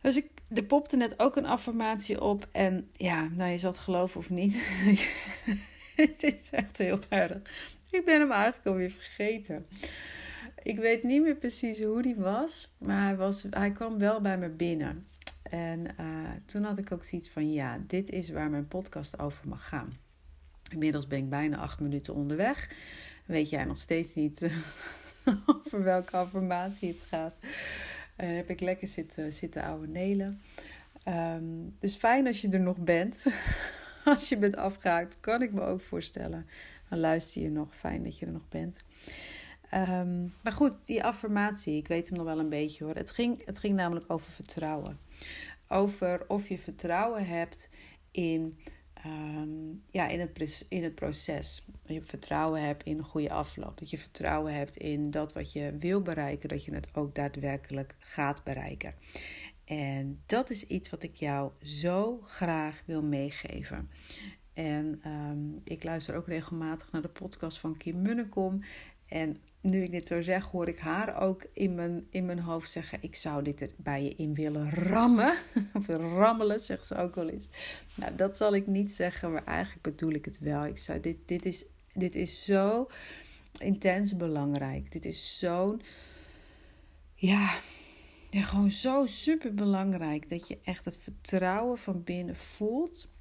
Dus 0.00 0.16
ik, 0.16 0.30
er 0.54 0.64
popte 0.64 0.96
net 0.96 1.18
ook 1.18 1.36
een 1.36 1.46
affirmatie 1.46 2.20
op 2.20 2.48
en 2.52 2.90
ja, 2.92 3.28
nou 3.28 3.50
je 3.50 3.58
zal 3.58 3.70
het 3.70 3.78
geloven 3.78 4.20
of 4.20 4.30
niet. 4.30 4.54
het 5.96 6.22
is 6.22 6.50
echt 6.50 6.78
heel 6.78 7.00
erg. 7.08 7.38
Ik 7.90 8.04
ben 8.04 8.20
hem 8.20 8.32
eigenlijk 8.32 8.66
alweer 8.66 8.90
vergeten. 8.90 9.66
Ik 10.62 10.78
weet 10.78 11.02
niet 11.02 11.22
meer 11.22 11.36
precies 11.36 11.82
hoe 11.82 12.02
die 12.02 12.16
was, 12.16 12.74
maar 12.78 13.02
hij, 13.02 13.16
was, 13.16 13.44
hij 13.50 13.72
kwam 13.72 13.98
wel 13.98 14.20
bij 14.20 14.38
me 14.38 14.48
binnen. 14.48 15.06
En 15.42 15.80
uh, 16.00 16.30
toen 16.46 16.64
had 16.64 16.78
ik 16.78 16.92
ook 16.92 17.04
zoiets 17.04 17.28
van: 17.28 17.52
ja, 17.52 17.78
dit 17.86 18.10
is 18.10 18.30
waar 18.30 18.50
mijn 18.50 18.68
podcast 18.68 19.18
over 19.18 19.48
mag 19.48 19.68
gaan. 19.68 19.96
Inmiddels 20.72 21.06
ben 21.06 21.18
ik 21.18 21.30
bijna 21.30 21.56
acht 21.56 21.80
minuten 21.80 22.14
onderweg. 22.14 22.70
Weet 23.24 23.48
jij 23.48 23.64
nog 23.64 23.76
steeds 23.76 24.14
niet 24.14 24.48
over 25.46 25.82
welke 25.82 26.16
affirmatie 26.16 26.88
het 26.88 27.02
gaat? 27.02 27.34
Uh, 28.16 28.36
heb 28.36 28.50
ik 28.50 28.60
lekker 28.60 28.88
zitten, 28.88 29.32
zitten 29.32 29.62
ouwe 29.62 29.86
nelen. 29.86 30.40
Um, 31.08 31.76
dus 31.78 31.96
fijn 31.96 32.26
als 32.26 32.40
je 32.40 32.48
er 32.48 32.60
nog 32.60 32.78
bent. 32.78 33.26
als 34.04 34.28
je 34.28 34.38
bent 34.38 34.56
afgehaakt, 34.56 35.20
kan 35.20 35.42
ik 35.42 35.52
me 35.52 35.60
ook 35.60 35.80
voorstellen 35.80 36.46
dan 36.94 37.02
luister 37.02 37.42
je 37.42 37.50
nog. 37.50 37.74
Fijn 37.74 38.02
dat 38.02 38.18
je 38.18 38.26
er 38.26 38.32
nog 38.32 38.48
bent. 38.48 38.84
Um, 39.74 40.34
maar 40.42 40.52
goed, 40.52 40.86
die 40.86 41.04
affirmatie, 41.04 41.76
ik 41.76 41.88
weet 41.88 42.08
hem 42.08 42.16
nog 42.16 42.26
wel 42.26 42.38
een 42.38 42.48
beetje 42.48 42.84
hoor. 42.84 42.94
Het 42.94 43.10
ging, 43.10 43.44
het 43.44 43.58
ging 43.58 43.74
namelijk 43.74 44.04
over 44.12 44.32
vertrouwen. 44.32 44.98
Over 45.68 46.24
of 46.28 46.48
je 46.48 46.58
vertrouwen 46.58 47.26
hebt 47.26 47.70
in, 48.10 48.58
um, 49.06 49.82
ja, 49.90 50.08
in, 50.08 50.20
het, 50.20 50.66
in 50.68 50.82
het 50.82 50.94
proces. 50.94 51.64
Dat 51.82 51.96
je 51.96 52.02
vertrouwen 52.02 52.62
hebt 52.62 52.82
in 52.82 52.98
een 52.98 53.04
goede 53.04 53.30
afloop. 53.30 53.78
Dat 53.78 53.90
je 53.90 53.98
vertrouwen 53.98 54.54
hebt 54.54 54.76
in 54.76 55.10
dat 55.10 55.32
wat 55.32 55.52
je 55.52 55.76
wil 55.78 56.02
bereiken, 56.02 56.48
dat 56.48 56.64
je 56.64 56.74
het 56.74 56.88
ook 56.92 57.14
daadwerkelijk 57.14 57.94
gaat 57.98 58.44
bereiken. 58.44 58.94
En 59.64 60.22
dat 60.26 60.50
is 60.50 60.66
iets 60.66 60.90
wat 60.90 61.02
ik 61.02 61.14
jou 61.14 61.52
zo 61.62 62.18
graag 62.22 62.82
wil 62.86 63.02
meegeven. 63.02 63.90
En 64.52 65.00
um, 65.06 65.60
ik 65.64 65.84
luister 65.84 66.16
ook 66.16 66.26
regelmatig 66.26 66.92
naar 66.92 67.02
de 67.02 67.08
podcast 67.08 67.58
van 67.58 67.76
Kim 67.76 68.02
Munnekom. 68.02 68.64
En 69.06 69.40
nu 69.60 69.82
ik 69.82 69.90
dit 69.90 70.06
zo 70.06 70.22
zeg, 70.22 70.44
hoor 70.44 70.68
ik 70.68 70.78
haar 70.78 71.20
ook 71.22 71.46
in 71.52 71.74
mijn, 71.74 72.06
in 72.10 72.26
mijn 72.26 72.38
hoofd 72.38 72.70
zeggen: 72.70 72.98
Ik 73.02 73.14
zou 73.14 73.42
dit 73.42 73.60
er 73.60 73.70
bij 73.76 74.02
je 74.02 74.14
in 74.14 74.34
willen 74.34 74.70
rammen. 74.70 75.36
of 75.74 75.86
rammelen, 75.86 76.60
zegt 76.60 76.86
ze 76.86 76.96
ook 76.96 77.14
wel 77.14 77.28
eens. 77.28 77.48
Nou, 77.94 78.14
dat 78.14 78.36
zal 78.36 78.54
ik 78.54 78.66
niet 78.66 78.94
zeggen, 78.94 79.32
maar 79.32 79.44
eigenlijk 79.44 79.82
bedoel 79.82 80.12
ik 80.12 80.24
het 80.24 80.38
wel. 80.38 80.66
Ik 80.66 80.78
zou, 80.78 81.00
dit, 81.00 81.16
dit, 81.26 81.44
is, 81.44 81.64
dit 81.92 82.16
is 82.16 82.44
zo 82.44 82.86
intens 83.60 84.16
belangrijk. 84.16 84.92
Dit 84.92 85.04
is 85.04 85.38
zo'n. 85.38 85.82
Ja, 87.14 87.58
gewoon 88.30 88.70
zo 88.70 89.06
super 89.06 89.54
belangrijk 89.54 90.28
dat 90.28 90.48
je 90.48 90.58
echt 90.64 90.84
het 90.84 90.98
vertrouwen 90.98 91.78
van 91.78 92.04
binnen 92.04 92.36
voelt 92.36 93.12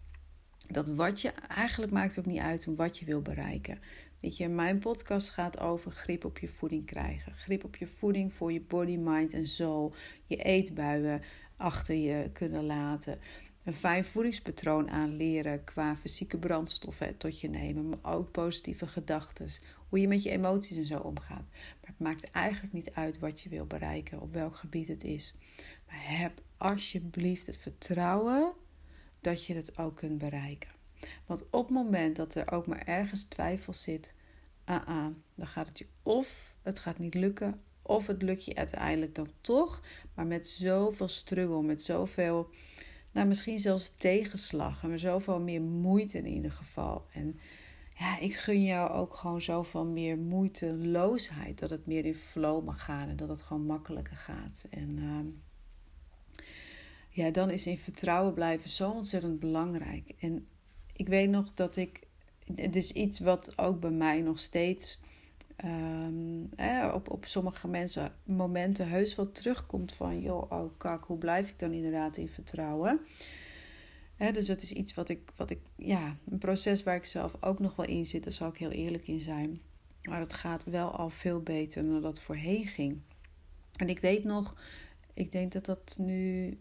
dat 0.68 0.88
wat 0.88 1.22
je, 1.22 1.32
eigenlijk 1.48 1.92
maakt 1.92 2.20
ook 2.20 2.26
niet 2.26 2.40
uit 2.40 2.68
om 2.68 2.76
wat 2.76 3.00
je 3.00 3.06
wil 3.06 3.22
bereiken. 3.22 3.80
Weet 4.24 4.38
je, 4.38 4.48
mijn 4.48 4.80
podcast 4.80 5.30
gaat 5.30 5.60
over 5.60 5.92
grip 5.92 6.26
op 6.26 6.40
je 6.40 6.48
voeding 6.48 6.86
krijgen. 6.86 7.34
Grip 7.34 7.64
op 7.64 7.76
je 7.76 7.88
voeding 7.88 8.34
voor 8.34 8.52
je 8.52 8.62
body, 8.62 8.96
mind 8.96 9.34
en 9.34 9.48
soul. 9.48 9.94
Je 10.26 10.36
eetbuien 10.36 11.22
achter 11.58 11.96
je 11.96 12.30
kunnen 12.32 12.66
laten. 12.66 13.20
Een 13.64 13.74
fijn 13.74 14.06
voedingspatroon 14.06 14.90
aanleren 14.90 15.64
qua 15.64 15.96
fysieke 15.96 16.38
brandstoffen 16.38 17.18
tot 17.18 17.40
je 17.40 17.50
nemen, 17.50 17.90
maar 17.90 18.14
ook 18.16 18.32
positieve 18.32 18.88
gedachten. 18.88 19.48
Hoe 19.90 20.00
je 20.00 20.08
met 20.08 20.24
je 20.24 20.30
emoties 20.30 20.78
en 20.78 20.86
zo 20.86 21.00
omgaat. 21.00 21.50
Maar 21.82 21.90
het 21.90 22.00
maakt 22.00 22.32
eigenlijk 22.32 22.74
niet 22.74 22.92
uit 22.94 23.20
wat 23.20 23.42
je 23.42 23.50
wil 23.50 23.66
bereiken, 23.66 24.22
op 24.22 24.34
welk 24.34 24.56
gebied 24.56 24.88
het 24.88 25.04
is. 25.04 25.34
Maar 25.88 26.18
heb 26.18 26.42
alsjeblieft 26.58 27.48
het 27.48 27.58
vertrouwen 27.58 28.54
dat 29.22 29.46
je 29.46 29.56
het 29.56 29.78
ook 29.78 29.96
kunt 29.96 30.18
bereiken. 30.18 30.83
Want 31.26 31.44
op 31.50 31.66
het 31.66 31.70
moment 31.70 32.16
dat 32.16 32.36
er 32.36 32.52
ook 32.52 32.68
maar 32.68 32.82
ergens 32.86 33.24
twijfel 33.24 33.74
zit, 33.74 34.14
ah, 34.66 34.88
ah, 34.88 35.08
dan 35.36 35.48
gaat 35.48 35.68
het 35.68 35.80
je 35.80 35.88
of 36.04 36.54
het 36.62 36.80
gaat 36.80 37.00
niet 37.00 37.14
lukken, 37.14 37.60
of 37.82 38.08
het 38.08 38.22
lukt 38.22 38.46
je 38.46 38.56
uiteindelijk 38.56 39.16
dan 39.16 39.30
toch, 39.42 39.82
maar 40.14 40.28
met 40.28 40.48
zoveel 40.48 41.08
struggle, 41.08 41.62
met 41.62 41.84
zoveel, 41.84 42.50
nou 43.12 43.28
misschien 43.28 43.60
zelfs 43.60 43.94
tegenslag, 43.98 44.84
maar 44.84 45.00
zoveel 45.00 45.40
meer 45.40 45.62
moeite 45.62 46.18
in 46.18 46.28
ieder 46.28 46.52
geval. 46.52 47.06
En 47.12 47.40
ja, 47.98 48.20
ik 48.20 48.36
gun 48.36 48.64
jou 48.64 48.92
ook 48.92 49.14
gewoon 49.14 49.42
zoveel 49.42 49.86
meer 49.86 50.18
moeiteloosheid, 50.18 51.60
dat 51.60 51.70
het 51.70 51.86
meer 51.86 52.06
in 52.06 52.16
flow 52.16 52.66
mag 52.66 52.84
gaan 52.84 53.10
en 53.10 53.16
dat 53.16 53.30
het 53.30 53.42
gewoon 53.42 53.66
makkelijker 53.66 54.16
gaat. 54.16 54.66
En 54.70 54.98
uh, 54.98 55.20
ja, 57.10 57.32
dan 57.32 57.50
is 57.50 57.68
in 57.68 57.78
vertrouwen 57.78 58.34
blijven 58.34 58.70
zo 58.70 58.92
ontzettend 58.92 59.40
belangrijk. 59.40 60.14
En 60.20 60.48
ik 60.94 61.08
weet 61.08 61.30
nog 61.30 61.54
dat 61.54 61.76
ik. 61.76 62.02
Het 62.56 62.76
is 62.76 62.92
iets 62.92 63.20
wat 63.20 63.58
ook 63.58 63.80
bij 63.80 63.92
mij 63.92 64.22
nog 64.22 64.40
steeds. 64.40 65.00
Um, 65.66 66.50
op, 66.94 67.10
op 67.12 67.26
sommige 67.26 67.68
mensen 67.68 68.16
momenten 68.24 68.90
heus 68.90 69.16
wel 69.16 69.32
terugkomt 69.32 69.94
van 69.94 70.22
joh, 70.22 70.52
oh 70.52 70.78
kak, 70.78 71.06
hoe 71.06 71.18
blijf 71.18 71.50
ik 71.50 71.60
dan 71.60 71.72
inderdaad 71.72 72.18
in 72.18 72.30
vertrouwen? 72.30 73.00
dus 74.32 74.48
dat 74.48 74.62
is 74.62 74.72
iets 74.72 74.94
wat 74.94 75.10
ik, 75.10 75.32
wat 75.36 75.50
ik, 75.50 75.60
ja, 75.76 76.18
een 76.30 76.38
proces 76.38 76.84
waar 76.84 76.96
ik 76.96 77.06
zelf 77.06 77.36
ook 77.40 77.60
nog 77.60 77.76
wel 77.76 77.86
in 77.86 78.06
zit, 78.06 78.24
daar 78.24 78.34
zal 78.34 78.48
ik 78.48 78.58
heel 78.58 78.72
eerlijk 78.72 79.08
in 79.08 79.20
zijn. 79.20 79.62
Maar 80.04 80.20
het 80.20 80.34
gaat 80.34 80.64
wel 80.64 80.92
al 80.92 81.10
veel 81.10 81.42
beter 81.42 81.84
dan 81.84 82.02
dat 82.02 82.22
voorheen 82.22 82.68
ging. 82.68 83.02
En 83.76 83.90
ik 83.90 84.00
weet 84.00 84.24
nog, 84.24 84.56
ik 85.14 85.32
denk 85.32 85.52
dat 85.52 85.66
dat 85.66 85.98
nu 86.00 86.54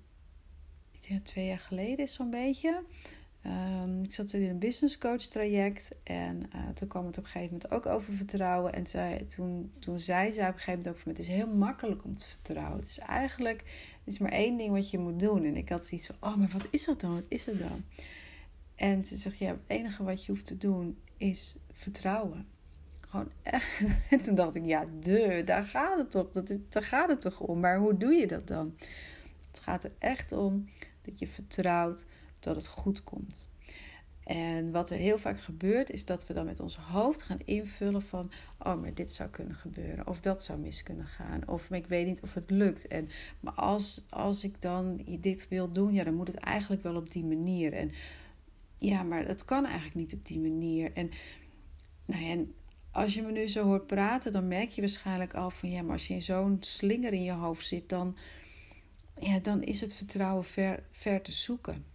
twee 1.22 1.46
jaar 1.46 1.58
geleden 1.58 1.98
is 1.98 2.12
zo'n 2.12 2.30
beetje. 2.30 2.82
Um, 3.46 4.02
ik 4.02 4.14
zat 4.14 4.32
in 4.32 4.48
een 4.48 4.58
business 4.58 4.98
coach 4.98 5.22
traject 5.22 5.94
en 6.02 6.42
uh, 6.54 6.68
toen 6.74 6.88
kwam 6.88 7.06
het 7.06 7.18
op 7.18 7.24
een 7.24 7.30
gegeven 7.30 7.52
moment 7.52 7.70
ook 7.70 7.86
over 7.86 8.14
vertrouwen. 8.14 8.72
En 8.72 8.86
zij, 8.86 9.24
toen, 9.28 9.72
toen 9.78 10.00
zei 10.00 10.32
zij 10.32 10.48
op 10.48 10.52
een 10.52 10.58
gegeven 10.58 10.78
moment 10.78 10.96
ook 10.96 11.02
van 11.02 11.12
het 11.12 11.20
is 11.20 11.28
heel 11.28 11.46
makkelijk 11.56 12.04
om 12.04 12.16
te 12.16 12.26
vertrouwen. 12.26 12.76
Het 12.76 12.86
is 12.86 12.98
eigenlijk, 12.98 13.60
het 14.04 14.14
is 14.14 14.18
maar 14.18 14.32
één 14.32 14.56
ding 14.56 14.70
wat 14.70 14.90
je 14.90 14.98
moet 14.98 15.20
doen. 15.20 15.44
En 15.44 15.56
ik 15.56 15.68
had 15.68 15.86
zoiets 15.86 16.06
van, 16.06 16.16
oh 16.20 16.36
maar 16.36 16.48
wat 16.52 16.68
is 16.70 16.84
dat 16.84 17.00
dan? 17.00 17.14
Wat 17.14 17.24
is 17.28 17.44
dat 17.44 17.58
dan? 17.58 17.84
En 18.74 19.04
ze 19.04 19.16
zegt, 19.16 19.38
ja 19.38 19.50
het 19.50 19.60
enige 19.66 20.02
wat 20.02 20.24
je 20.24 20.32
hoeft 20.32 20.46
te 20.46 20.58
doen 20.58 20.98
is 21.16 21.56
vertrouwen. 21.72 22.46
Gewoon 23.00 23.30
echt. 23.42 23.80
En 24.10 24.20
toen 24.20 24.34
dacht 24.34 24.56
ik, 24.56 24.64
ja 24.64 24.86
de, 25.00 25.42
daar 25.44 25.64
gaat 25.64 25.98
het 25.98 26.10
toch, 26.10 26.30
dat 26.30 26.50
is, 26.50 26.56
daar 26.68 26.82
gaat 26.82 27.08
het 27.08 27.20
toch 27.20 27.40
om. 27.40 27.60
Maar 27.60 27.78
hoe 27.78 27.96
doe 27.96 28.12
je 28.12 28.26
dat 28.26 28.46
dan? 28.46 28.76
Het 29.50 29.60
gaat 29.60 29.84
er 29.84 29.92
echt 29.98 30.32
om 30.32 30.68
dat 31.02 31.18
je 31.18 31.28
vertrouwt 31.28 32.06
dat 32.42 32.56
het 32.56 32.66
goed 32.66 33.04
komt. 33.04 33.50
En 34.24 34.70
wat 34.70 34.90
er 34.90 34.96
heel 34.96 35.18
vaak 35.18 35.40
gebeurt, 35.40 35.90
is 35.90 36.04
dat 36.04 36.26
we 36.26 36.34
dan 36.34 36.44
met 36.44 36.60
ons 36.60 36.76
hoofd 36.76 37.22
gaan 37.22 37.40
invullen 37.44 38.02
van, 38.02 38.30
oh, 38.58 38.80
maar 38.80 38.94
dit 38.94 39.12
zou 39.12 39.28
kunnen 39.28 39.54
gebeuren, 39.54 40.06
of 40.06 40.20
dat 40.20 40.44
zou 40.44 40.58
mis 40.58 40.82
kunnen 40.82 41.06
gaan, 41.06 41.48
of 41.48 41.70
ik 41.70 41.86
weet 41.86 42.06
niet 42.06 42.20
of 42.20 42.34
het 42.34 42.50
lukt. 42.50 42.86
En, 42.86 43.08
maar 43.40 43.52
als, 43.52 44.04
als 44.08 44.44
ik 44.44 44.60
dan 44.60 45.00
dit 45.20 45.48
wil 45.48 45.72
doen, 45.72 45.92
ja, 45.92 46.04
dan 46.04 46.14
moet 46.14 46.26
het 46.26 46.36
eigenlijk 46.36 46.82
wel 46.82 46.96
op 46.96 47.10
die 47.10 47.24
manier. 47.24 47.72
En 47.72 47.90
ja, 48.76 49.02
maar 49.02 49.26
het 49.26 49.44
kan 49.44 49.64
eigenlijk 49.64 49.94
niet 49.94 50.14
op 50.14 50.26
die 50.26 50.40
manier. 50.40 50.92
En, 50.92 51.10
nou 52.04 52.22
ja, 52.24 52.30
en 52.30 52.54
als 52.90 53.14
je 53.14 53.22
me 53.22 53.32
nu 53.32 53.48
zo 53.48 53.64
hoort 53.64 53.86
praten, 53.86 54.32
dan 54.32 54.48
merk 54.48 54.70
je 54.70 54.80
waarschijnlijk 54.80 55.34
al 55.34 55.50
van, 55.50 55.70
ja, 55.70 55.82
maar 55.82 55.92
als 55.92 56.06
je 56.06 56.14
in 56.14 56.22
zo'n 56.22 56.56
slinger 56.60 57.12
in 57.12 57.22
je 57.22 57.32
hoofd 57.32 57.66
zit, 57.66 57.88
dan 57.88 58.16
ja, 59.20 59.38
dan 59.38 59.62
is 59.62 59.80
het 59.80 59.94
vertrouwen 59.94 60.44
ver, 60.44 60.82
ver 60.90 61.22
te 61.22 61.32
zoeken. 61.32 61.91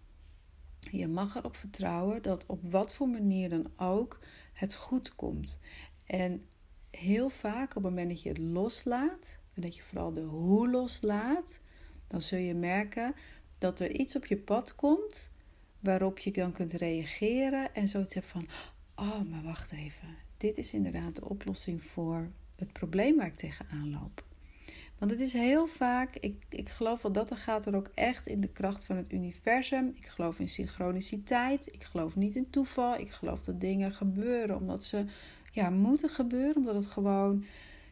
Je 0.91 1.07
mag 1.07 1.35
erop 1.35 1.57
vertrouwen 1.57 2.21
dat 2.21 2.45
op 2.45 2.71
wat 2.71 2.93
voor 2.93 3.09
manier 3.09 3.49
dan 3.49 3.71
ook 3.75 4.19
het 4.53 4.75
goed 4.75 5.15
komt. 5.15 5.59
En 6.05 6.45
heel 6.89 7.29
vaak 7.29 7.69
op 7.69 7.83
het 7.83 7.83
moment 7.83 8.09
dat 8.09 8.21
je 8.21 8.29
het 8.29 8.37
loslaat, 8.37 9.39
en 9.53 9.61
dat 9.61 9.75
je 9.75 9.83
vooral 9.83 10.13
de 10.13 10.21
hoe 10.21 10.69
loslaat, 10.69 11.59
dan 12.07 12.21
zul 12.21 12.39
je 12.39 12.53
merken 12.53 13.13
dat 13.57 13.79
er 13.79 13.91
iets 13.91 14.15
op 14.15 14.25
je 14.25 14.37
pad 14.37 14.75
komt 14.75 15.31
waarop 15.79 16.19
je 16.19 16.31
dan 16.31 16.51
kunt 16.51 16.73
reageren 16.73 17.75
en 17.75 17.87
zoiets 17.87 18.13
hebt 18.13 18.27
van: 18.27 18.47
oh, 18.95 19.21
maar 19.21 19.43
wacht 19.43 19.71
even, 19.71 20.15
dit 20.37 20.57
is 20.57 20.73
inderdaad 20.73 21.15
de 21.15 21.29
oplossing 21.29 21.83
voor 21.83 22.31
het 22.55 22.73
probleem 22.73 23.17
waar 23.17 23.27
ik 23.27 23.35
tegenaan 23.35 23.89
loop. 23.89 24.26
Want 24.99 25.11
het 25.11 25.19
is 25.19 25.33
heel 25.33 25.67
vaak, 25.67 26.15
ik, 26.15 26.43
ik 26.49 26.69
geloof 26.69 27.01
wel 27.01 27.11
dat 27.11 27.31
er 27.31 27.37
gaat 27.37 27.65
er 27.65 27.75
ook 27.75 27.89
echt 27.93 28.27
in 28.27 28.41
de 28.41 28.47
kracht 28.47 28.85
van 28.85 28.97
het 28.97 29.11
universum. 29.11 29.93
Ik 29.95 30.05
geloof 30.05 30.39
in 30.39 30.49
synchroniciteit. 30.49 31.73
Ik 31.73 31.83
geloof 31.83 32.15
niet 32.15 32.35
in 32.35 32.49
toeval. 32.49 32.97
Ik 32.97 33.11
geloof 33.11 33.39
dat 33.39 33.61
dingen 33.61 33.91
gebeuren 33.91 34.57
omdat 34.57 34.83
ze 34.83 35.05
ja, 35.51 35.69
moeten 35.69 36.09
gebeuren. 36.09 36.55
Omdat 36.55 36.75
het 36.75 36.87
gewoon 36.87 37.45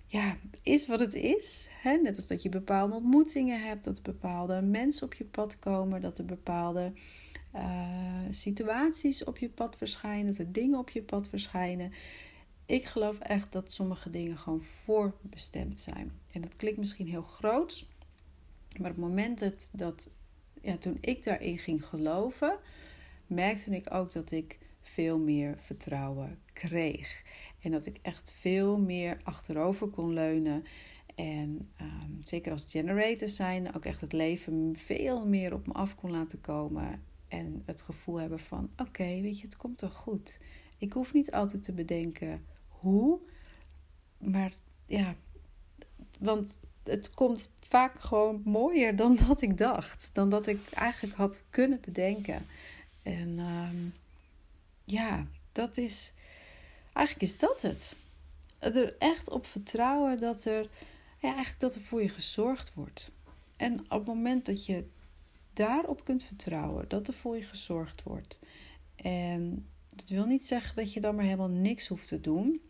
ja, 0.08 0.38
is 0.64 0.88
wat 0.88 1.00
het 1.00 1.14
is. 1.14 1.70
Hè? 1.82 1.96
Net 1.96 2.16
als 2.16 2.28
dat 2.28 2.42
je 2.42 2.50
bepaalde 2.50 2.96
ontmoetingen 2.96 3.62
hebt, 3.62 3.84
dat 3.84 3.98
er 3.98 4.04
bepaalde 4.04 4.62
mensen 4.62 5.06
op 5.06 5.14
je 5.14 5.26
pad 5.26 5.60
komen, 5.60 6.02
dat 6.02 6.18
er 6.18 6.26
bepaalde 6.26 6.92
uh, 7.56 7.62
situaties 8.30 9.24
op 9.24 9.38
je 9.38 9.50
pad 9.50 9.78
verschijnen, 9.78 10.26
dat 10.26 10.38
er 10.38 10.52
dingen 10.52 10.80
op 10.80 10.90
je 10.90 11.02
pad 11.02 11.28
verschijnen 11.28 11.92
ik 12.66 12.86
geloof 12.86 13.20
echt 13.20 13.52
dat 13.52 13.72
sommige 13.72 14.10
dingen 14.10 14.38
gewoon 14.38 14.62
voorbestemd 14.62 15.80
zijn. 15.80 16.12
En 16.32 16.42
dat 16.42 16.56
klinkt 16.56 16.80
misschien 16.80 17.08
heel 17.08 17.22
groot, 17.22 17.86
maar 18.80 18.90
op 18.92 18.96
het 18.96 19.06
moment 19.06 19.40
dat, 19.72 20.12
ja, 20.62 20.78
toen 20.78 20.98
ik 21.02 21.24
daarin 21.24 21.58
ging 21.58 21.86
geloven, 21.86 22.58
merkte 23.28 23.76
ik 23.76 23.94
ook 23.94 24.12
dat 24.12 24.32
ik 24.32 24.60
veel 24.82 25.20
meer 25.20 25.60
vertrouwen 25.60 26.40
kreeg. 26.54 27.24
En 27.60 27.72
dat 27.72 27.86
ik 27.86 28.00
echt 28.02 28.32
veel 28.32 28.80
meer 28.80 29.18
achterover 29.24 29.88
kon 29.88 30.14
leunen. 30.14 30.64
En 31.16 31.70
ehm, 31.78 32.12
zeker 32.22 32.52
als 32.52 32.66
generator 32.68 33.28
zijn, 33.28 33.76
ook 33.76 33.86
echt 33.86 34.02
het 34.02 34.14
leven 34.14 34.74
veel 34.78 35.26
meer 35.26 35.54
op 35.54 35.68
me 35.68 35.74
af 35.74 35.96
kon 35.96 36.12
laten 36.12 36.42
komen. 36.42 37.04
En 37.28 37.64
het 37.66 37.82
gevoel 37.82 38.20
hebben 38.20 38.40
van: 38.40 38.70
oké, 38.78 39.22
weet 39.22 39.40
je, 39.40 39.46
het 39.46 39.58
komt 39.58 39.78
toch 39.78 39.94
goed. 39.94 40.40
Ik 40.78 40.94
hoef 40.94 41.14
niet 41.14 41.32
altijd 41.32 41.64
te 41.64 41.74
bedenken 41.74 42.46
hoe. 42.86 43.20
Maar 44.18 44.54
ja, 44.86 45.16
want 46.20 46.60
het 46.84 47.14
komt 47.14 47.50
vaak 47.60 48.00
gewoon 48.00 48.42
mooier 48.44 48.96
dan 48.96 49.18
dat 49.28 49.42
ik 49.42 49.58
dacht. 49.58 50.10
Dan 50.14 50.30
dat 50.30 50.48
ik 50.48 50.70
eigenlijk 50.70 51.16
had 51.16 51.42
kunnen 51.50 51.80
bedenken. 51.82 52.46
En 53.04 53.40
ehm, 53.40 53.76
ja, 54.84 55.26
dat 55.52 55.78
is. 55.78 56.14
Eigenlijk 56.94 57.32
is 57.32 57.38
dat 57.38 57.62
het. 57.62 57.98
Er 58.60 58.96
echt 58.98 59.30
op 59.30 59.46
vertrouwen 59.46 60.20
dat 60.20 60.46
er. 60.46 60.70
Ja, 61.20 61.34
eigenlijk 61.34 61.60
dat 61.60 61.76
er 61.76 61.82
voor 61.82 62.02
je 62.02 62.10
gezorgd 62.10 62.74
wordt. 62.74 63.12
En 63.58 63.80
op 63.80 63.90
het 63.90 64.06
moment 64.06 64.46
dat 64.46 64.66
je 64.66 64.86
daarop 65.54 66.04
kunt 66.04 66.24
vertrouwen, 66.24 66.88
dat 66.88 67.08
er 67.08 67.14
voor 67.14 67.36
je 67.36 67.42
gezorgd 67.42 68.04
wordt. 68.04 68.40
En 68.96 69.66
dat 69.90 70.10
wil 70.10 70.26
niet 70.26 70.46
zeggen 70.46 70.76
dat 70.76 70.94
je 70.94 71.02
dan 71.02 71.16
maar 71.16 71.24
helemaal 71.24 71.50
niks 71.50 71.88
hoeft 71.88 72.08
te 72.08 72.22
doen. 72.22 72.62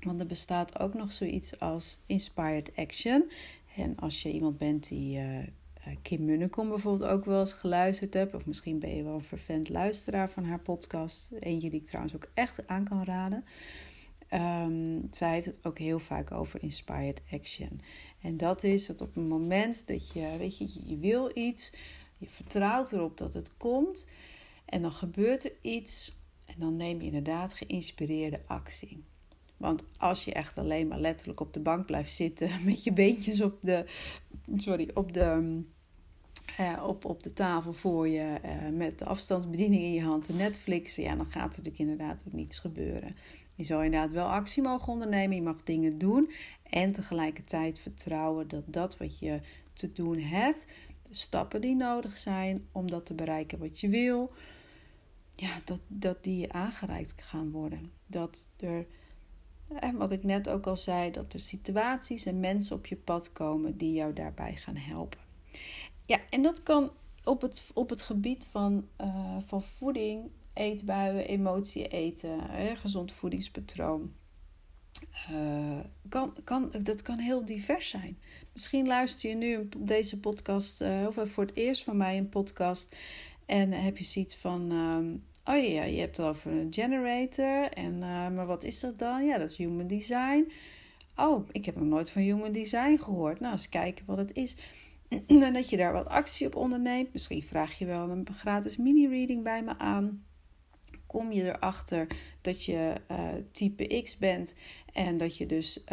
Want 0.00 0.20
er 0.20 0.26
bestaat 0.26 0.78
ook 0.78 0.94
nog 0.94 1.12
zoiets 1.12 1.60
als 1.60 1.98
inspired 2.06 2.70
action. 2.76 3.30
En 3.76 3.96
als 3.96 4.22
je 4.22 4.32
iemand 4.32 4.58
bent 4.58 4.88
die 4.88 5.18
uh, 5.18 5.38
Kim 6.02 6.24
Munnekom 6.24 6.68
bijvoorbeeld 6.68 7.10
ook 7.10 7.24
wel 7.24 7.38
eens 7.38 7.52
geluisterd 7.52 8.14
hebt, 8.14 8.34
of 8.34 8.46
misschien 8.46 8.78
ben 8.78 8.96
je 8.96 9.02
wel 9.02 9.14
een 9.14 9.24
vervent 9.24 9.68
luisteraar 9.68 10.30
van 10.30 10.44
haar 10.44 10.60
podcast, 10.60 11.30
eentje 11.40 11.70
die 11.70 11.80
ik 11.80 11.86
trouwens 11.86 12.14
ook 12.14 12.30
echt 12.34 12.66
aan 12.66 12.84
kan 12.84 13.04
raden. 13.04 13.44
Um, 14.32 15.06
zij 15.10 15.32
heeft 15.32 15.46
het 15.46 15.64
ook 15.64 15.78
heel 15.78 15.98
vaak 15.98 16.32
over 16.32 16.62
inspired 16.62 17.22
action. 17.30 17.80
En 18.20 18.36
dat 18.36 18.64
is 18.64 18.86
dat 18.86 19.00
op 19.00 19.14
het 19.14 19.28
moment 19.28 19.86
dat 19.86 20.12
je, 20.12 20.34
weet 20.38 20.58
je, 20.58 20.68
je 20.84 20.98
wil 20.98 21.30
iets, 21.34 21.72
je 22.18 22.26
vertrouwt 22.26 22.92
erop 22.92 23.16
dat 23.16 23.34
het 23.34 23.56
komt, 23.56 24.08
en 24.64 24.82
dan 24.82 24.92
gebeurt 24.92 25.44
er 25.44 25.52
iets, 25.60 26.16
en 26.46 26.54
dan 26.58 26.76
neem 26.76 26.98
je 27.00 27.06
inderdaad 27.06 27.54
geïnspireerde 27.54 28.40
actie. 28.46 29.04
Want 29.60 29.82
als 29.96 30.24
je 30.24 30.32
echt 30.32 30.58
alleen 30.58 30.88
maar 30.88 31.00
letterlijk 31.00 31.40
op 31.40 31.52
de 31.52 31.60
bank 31.60 31.86
blijft 31.86 32.12
zitten 32.12 32.50
met 32.64 32.84
je 32.84 32.92
beentjes 32.92 33.40
op 33.40 33.58
de, 33.60 33.84
sorry, 34.56 34.90
op 34.94 35.12
de, 35.12 35.60
uh, 36.60 36.84
op, 36.86 37.04
op 37.04 37.22
de 37.22 37.32
tafel 37.32 37.72
voor 37.72 38.08
je, 38.08 38.38
uh, 38.44 38.76
met 38.76 38.98
de 38.98 39.04
afstandsbediening 39.04 39.82
in 39.82 39.92
je 39.92 40.02
hand, 40.02 40.26
de 40.26 40.32
Netflix, 40.32 40.96
ja, 40.96 41.16
dan 41.16 41.26
gaat 41.26 41.34
er 41.34 41.62
natuurlijk 41.62 41.78
inderdaad 41.78 42.24
ook 42.26 42.32
niets 42.32 42.58
gebeuren. 42.58 43.16
Je 43.56 43.64
zal 43.64 43.82
inderdaad 43.82 44.10
wel 44.10 44.26
actie 44.26 44.62
mogen 44.62 44.92
ondernemen, 44.92 45.36
je 45.36 45.42
mag 45.42 45.62
dingen 45.62 45.98
doen 45.98 46.32
en 46.62 46.92
tegelijkertijd 46.92 47.78
vertrouwen 47.80 48.48
dat 48.48 48.64
dat 48.66 48.96
wat 48.96 49.18
je 49.18 49.40
te 49.74 49.92
doen 49.92 50.18
hebt, 50.18 50.66
de 51.08 51.14
stappen 51.14 51.60
die 51.60 51.76
nodig 51.76 52.16
zijn 52.16 52.66
om 52.72 52.90
dat 52.90 53.06
te 53.06 53.14
bereiken 53.14 53.58
wat 53.58 53.80
je 53.80 53.88
wil, 53.88 54.32
ja, 55.34 55.60
dat, 55.64 55.80
dat 55.86 56.24
die 56.24 56.52
aangereikt 56.52 57.22
gaan 57.22 57.50
worden. 57.50 57.92
Dat 58.06 58.48
er, 58.56 58.86
wat 59.94 60.12
ik 60.12 60.24
net 60.24 60.48
ook 60.48 60.66
al 60.66 60.76
zei, 60.76 61.10
dat 61.10 61.32
er 61.32 61.40
situaties 61.40 62.26
en 62.26 62.40
mensen 62.40 62.76
op 62.76 62.86
je 62.86 62.96
pad 62.96 63.32
komen 63.32 63.76
die 63.76 63.92
jou 63.92 64.12
daarbij 64.12 64.56
gaan 64.56 64.76
helpen. 64.76 65.18
Ja, 66.06 66.18
en 66.30 66.42
dat 66.42 66.62
kan 66.62 66.90
op 67.24 67.40
het, 67.40 67.70
op 67.74 67.90
het 67.90 68.02
gebied 68.02 68.46
van, 68.46 68.88
uh, 69.00 69.36
van 69.46 69.62
voeding, 69.62 70.30
eetbuien, 70.52 71.26
emotie 71.26 71.88
eten, 71.88 72.40
gezond 72.76 73.12
voedingspatroon. 73.12 74.12
Uh, 75.32 75.78
kan, 76.08 76.36
kan, 76.44 76.72
dat 76.82 77.02
kan 77.02 77.18
heel 77.18 77.44
divers 77.44 77.88
zijn. 77.88 78.18
Misschien 78.52 78.86
luister 78.86 79.30
je 79.30 79.36
nu 79.36 79.68
deze 79.78 80.20
podcast, 80.20 80.80
uh, 80.80 81.06
of 81.06 81.30
voor 81.30 81.44
het 81.44 81.56
eerst 81.56 81.84
van 81.84 81.96
mij 81.96 82.18
een 82.18 82.28
podcast, 82.28 82.96
en 83.46 83.72
heb 83.72 83.96
je 83.96 84.04
zoiets 84.04 84.36
van: 84.36 84.72
uh, 84.72 85.20
oh 85.50 85.68
ja, 85.68 85.84
je 85.84 86.00
hebt 86.00 86.16
het 86.16 86.26
over 86.26 86.52
een 86.52 86.72
generator, 86.72 87.72
en, 87.72 87.98
maar 88.34 88.46
wat 88.46 88.64
is 88.64 88.80
dat 88.80 88.98
dan? 88.98 89.24
Ja, 89.24 89.38
dat 89.38 89.50
is 89.50 89.56
human 89.56 89.86
design. 89.86 90.52
Oh, 91.16 91.48
ik 91.52 91.64
heb 91.64 91.76
nog 91.76 91.84
nooit 91.84 92.10
van 92.10 92.22
human 92.22 92.52
design 92.52 92.96
gehoord. 92.96 93.40
Nou, 93.40 93.52
eens 93.52 93.68
kijken 93.68 94.06
wat 94.06 94.18
het 94.18 94.34
is. 94.34 94.56
En 95.26 95.52
dat 95.52 95.70
je 95.70 95.76
daar 95.76 95.92
wat 95.92 96.08
actie 96.08 96.46
op 96.46 96.56
onderneemt. 96.56 97.12
Misschien 97.12 97.42
vraag 97.42 97.78
je 97.78 97.86
wel 97.86 98.10
een 98.10 98.26
gratis 98.32 98.76
mini-reading 98.76 99.42
bij 99.42 99.62
me 99.62 99.78
aan. 99.78 100.24
Kom 101.06 101.32
je 101.32 101.42
erachter 101.42 102.06
dat 102.40 102.64
je 102.64 102.92
uh, 103.10 103.18
type 103.52 104.02
X 104.02 104.18
bent 104.18 104.54
en 104.92 105.16
dat 105.16 105.36
je 105.36 105.46
dus 105.46 105.84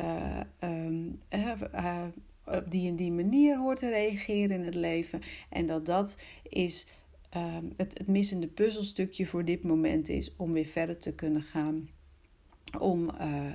um, 0.63 1.21
uh, 1.29 2.03
op 2.45 2.71
die 2.71 2.87
en 2.89 2.95
die 2.95 3.11
manier 3.11 3.57
hoort 3.57 3.79
te 3.79 3.89
reageren 3.89 4.59
in 4.59 4.65
het 4.65 4.75
leven. 4.75 5.21
En 5.49 5.65
dat 5.65 5.85
dat 5.85 6.21
is 6.43 6.87
ehm, 7.29 7.65
het, 7.75 7.97
het 7.97 8.07
missende 8.07 8.47
puzzelstukje 8.47 9.27
voor 9.27 9.45
dit 9.45 9.63
moment 9.63 10.09
is 10.09 10.35
om 10.35 10.53
weer 10.53 10.65
verder 10.65 10.97
te 10.97 11.13
kunnen 11.13 11.41
gaan. 11.41 11.89
Om 12.79 13.09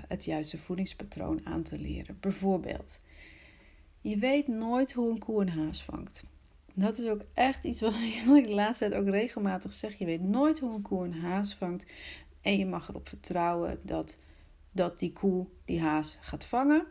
het 0.09 0.25
juiste 0.25 0.59
voedingspatroon 0.59 1.41
aan 1.45 1.63
te 1.63 1.79
leren. 1.79 2.17
Bijvoorbeeld, 2.21 3.01
je 4.01 4.17
weet 4.19 4.49
nooit 4.49 4.93
hoe 4.93 5.11
een 5.11 5.19
koe 5.19 5.41
een 5.41 5.49
haas 5.49 5.83
vangt. 5.83 6.25
Dat 6.75 6.99
is 6.99 7.09
ook 7.09 7.21
echt 7.35 7.65
iets 7.65 7.81
wat 7.91 7.95
ik 7.95 8.47
de 8.47 8.55
laatste 8.55 8.89
tijd 8.89 9.01
ook 9.01 9.09
regelmatig 9.09 9.73
zeg. 9.73 9.99
Je 9.99 10.05
weet 10.05 10.23
nooit 10.23 10.59
hoe 10.59 10.75
een 10.75 10.83
koe 10.83 11.05
een 11.05 11.15
haas 11.15 11.55
vangt. 11.55 11.87
En 12.41 12.59
je 12.59 12.67
mag 12.67 12.89
erop 12.89 13.09
vertrouwen 13.09 13.81
dat, 13.83 14.19
dat 14.73 14.99
die 14.99 15.13
koe 15.13 15.47
die 15.65 15.81
haas 15.81 16.19
gaat 16.21 16.45
vangen. 16.45 16.87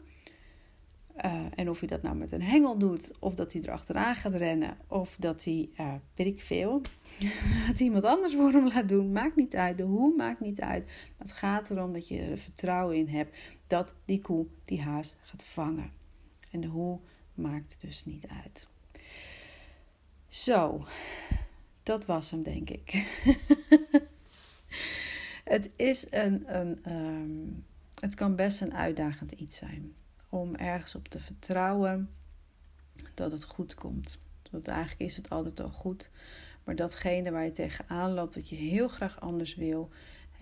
Uh, 1.25 1.46
en 1.56 1.70
of 1.70 1.80
hij 1.80 1.88
dat 1.88 2.01
nou 2.01 2.15
met 2.15 2.32
een 2.32 2.41
hengel 2.41 2.77
doet, 2.77 3.12
of 3.20 3.36
dat 3.36 3.53
hij 3.53 3.62
erachteraan 3.62 4.15
gaat 4.15 4.36
rennen, 4.36 4.77
of 4.88 5.15
dat 5.20 5.44
hij, 5.44 5.70
uh, 5.80 5.94
weet 6.15 6.27
ik 6.27 6.41
veel, 6.41 6.82
dat 7.68 7.80
iemand 7.80 8.03
anders 8.03 8.34
voor 8.34 8.51
hem 8.51 8.68
laat 8.68 8.88
doen, 8.88 9.12
maakt 9.12 9.36
niet 9.36 9.56
uit. 9.56 9.77
De 9.77 9.84
hoe 9.84 10.15
maakt 10.15 10.39
niet 10.39 10.62
uit. 10.62 10.91
Het 11.18 11.32
gaat 11.32 11.70
erom 11.70 11.94
dat 11.94 12.08
je 12.08 12.20
er 12.20 12.38
vertrouwen 12.38 12.96
in 12.96 13.08
hebt 13.08 13.38
dat 13.68 13.96
die 14.06 14.22
koe 14.22 14.46
die 14.65 14.82
haas 14.82 15.15
gaat 15.22 15.44
vangen. 15.44 15.91
En 16.51 16.62
de 16.62 16.68
hoe 16.68 17.00
maakt 17.34 17.82
dus 17.82 18.06
niet 18.06 18.27
uit. 18.44 18.68
Zo, 20.27 20.86
dat 21.84 22.06
was 22.06 22.32
hem, 22.32 22.44
denk 22.44 22.70
ik. 22.70 22.91
het 25.53 25.72
is 25.75 26.12
een. 26.12 26.60
een 26.60 26.94
um, 26.94 27.65
het 28.00 28.15
kan 28.15 28.36
best 28.36 28.62
een 28.62 28.74
uitdagend 28.74 29.32
iets 29.32 29.58
zijn. 29.58 29.94
Om 30.31 30.55
ergens 30.55 30.95
op 30.95 31.07
te 31.07 31.19
vertrouwen 31.19 32.09
dat 33.13 33.31
het 33.31 33.43
goed 33.43 33.73
komt. 33.73 34.19
Want 34.51 34.67
eigenlijk 34.67 35.01
is 35.01 35.15
het 35.15 35.29
altijd 35.29 35.59
al 35.59 35.69
goed. 35.69 36.10
Maar 36.63 36.75
datgene 36.75 37.32
waar 37.32 37.43
je 37.43 37.51
tegenaan 37.51 38.13
loopt, 38.13 38.36
wat 38.36 38.49
je 38.49 38.56
heel 38.56 38.88
graag 38.88 39.19
anders 39.19 39.56
wil. 39.56 39.89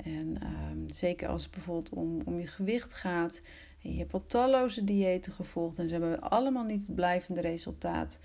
En 0.04 0.38
um, 0.44 0.90
zeker 0.90 1.28
als 1.28 1.44
het 1.44 1.52
bijvoorbeeld 1.52 1.90
om, 1.90 2.22
om 2.26 2.40
je 2.40 2.48
gewicht 2.48 2.94
gaat. 2.94 3.42
En 3.82 3.92
je 3.92 4.00
hebt 4.00 4.14
al 4.14 4.26
talloze 4.26 4.84
diëten 4.84 5.32
gevolgd. 5.32 5.78
En 5.78 5.86
ze 5.88 5.92
hebben 5.92 6.22
allemaal 6.22 6.64
niet 6.64 6.86
het 6.86 6.96
blijvende 6.96 7.42
resultaat 7.42 8.20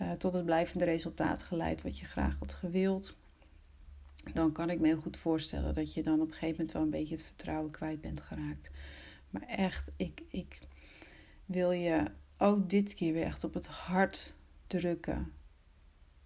uh, 0.00 0.12
tot 0.12 0.32
het 0.32 0.44
blijvende 0.44 0.84
resultaat 0.84 1.42
geleid 1.42 1.82
wat 1.82 1.98
je 1.98 2.06
graag 2.06 2.38
had 2.38 2.52
gewild. 2.52 3.16
Dan 4.34 4.52
kan 4.52 4.70
ik 4.70 4.80
me 4.80 4.86
heel 4.86 5.00
goed 5.00 5.16
voorstellen 5.16 5.74
dat 5.74 5.94
je 5.94 6.02
dan 6.02 6.20
op 6.20 6.26
een 6.26 6.32
gegeven 6.32 6.50
moment 6.50 6.72
wel 6.72 6.82
een 6.82 6.90
beetje 6.90 7.14
het 7.14 7.24
vertrouwen 7.24 7.70
kwijt 7.70 8.00
bent 8.00 8.20
geraakt. 8.20 8.70
Maar 9.30 9.42
echt, 9.42 9.92
ik, 9.96 10.22
ik 10.30 10.60
wil 11.46 11.70
je 11.70 12.04
ook 12.38 12.70
dit 12.70 12.94
keer 12.94 13.12
weer 13.12 13.24
echt 13.24 13.44
op 13.44 13.54
het 13.54 13.66
hart 13.66 14.34
drukken. 14.66 15.32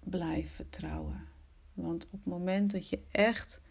Blijf 0.01 0.55
vertrouwen. 0.55 1.29
Want 1.75 2.05
op 2.05 2.13
het 2.13 2.25
moment 2.25 2.71
dat 2.71 2.89
je 2.89 3.03
echt 3.11 3.63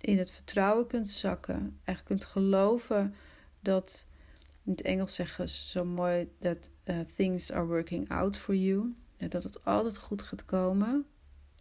in 0.00 0.18
het 0.18 0.30
vertrouwen 0.30 0.86
kunt 0.86 1.10
zakken, 1.10 1.80
echt 1.84 2.02
kunt 2.02 2.24
geloven 2.24 3.14
dat, 3.60 4.06
in 4.64 4.70
het 4.70 4.82
Engels 4.82 5.14
zeggen 5.14 5.48
ze 5.48 5.68
zo 5.68 5.84
mooi, 5.84 6.30
dat 6.38 6.70
uh, 6.84 7.00
things 7.00 7.52
are 7.52 7.66
working 7.66 8.08
out 8.08 8.36
for 8.36 8.54
you. 8.54 8.94
Dat 9.16 9.42
het 9.42 9.64
altijd 9.64 9.96
goed 9.96 10.22
gaat 10.22 10.44
komen, 10.44 11.06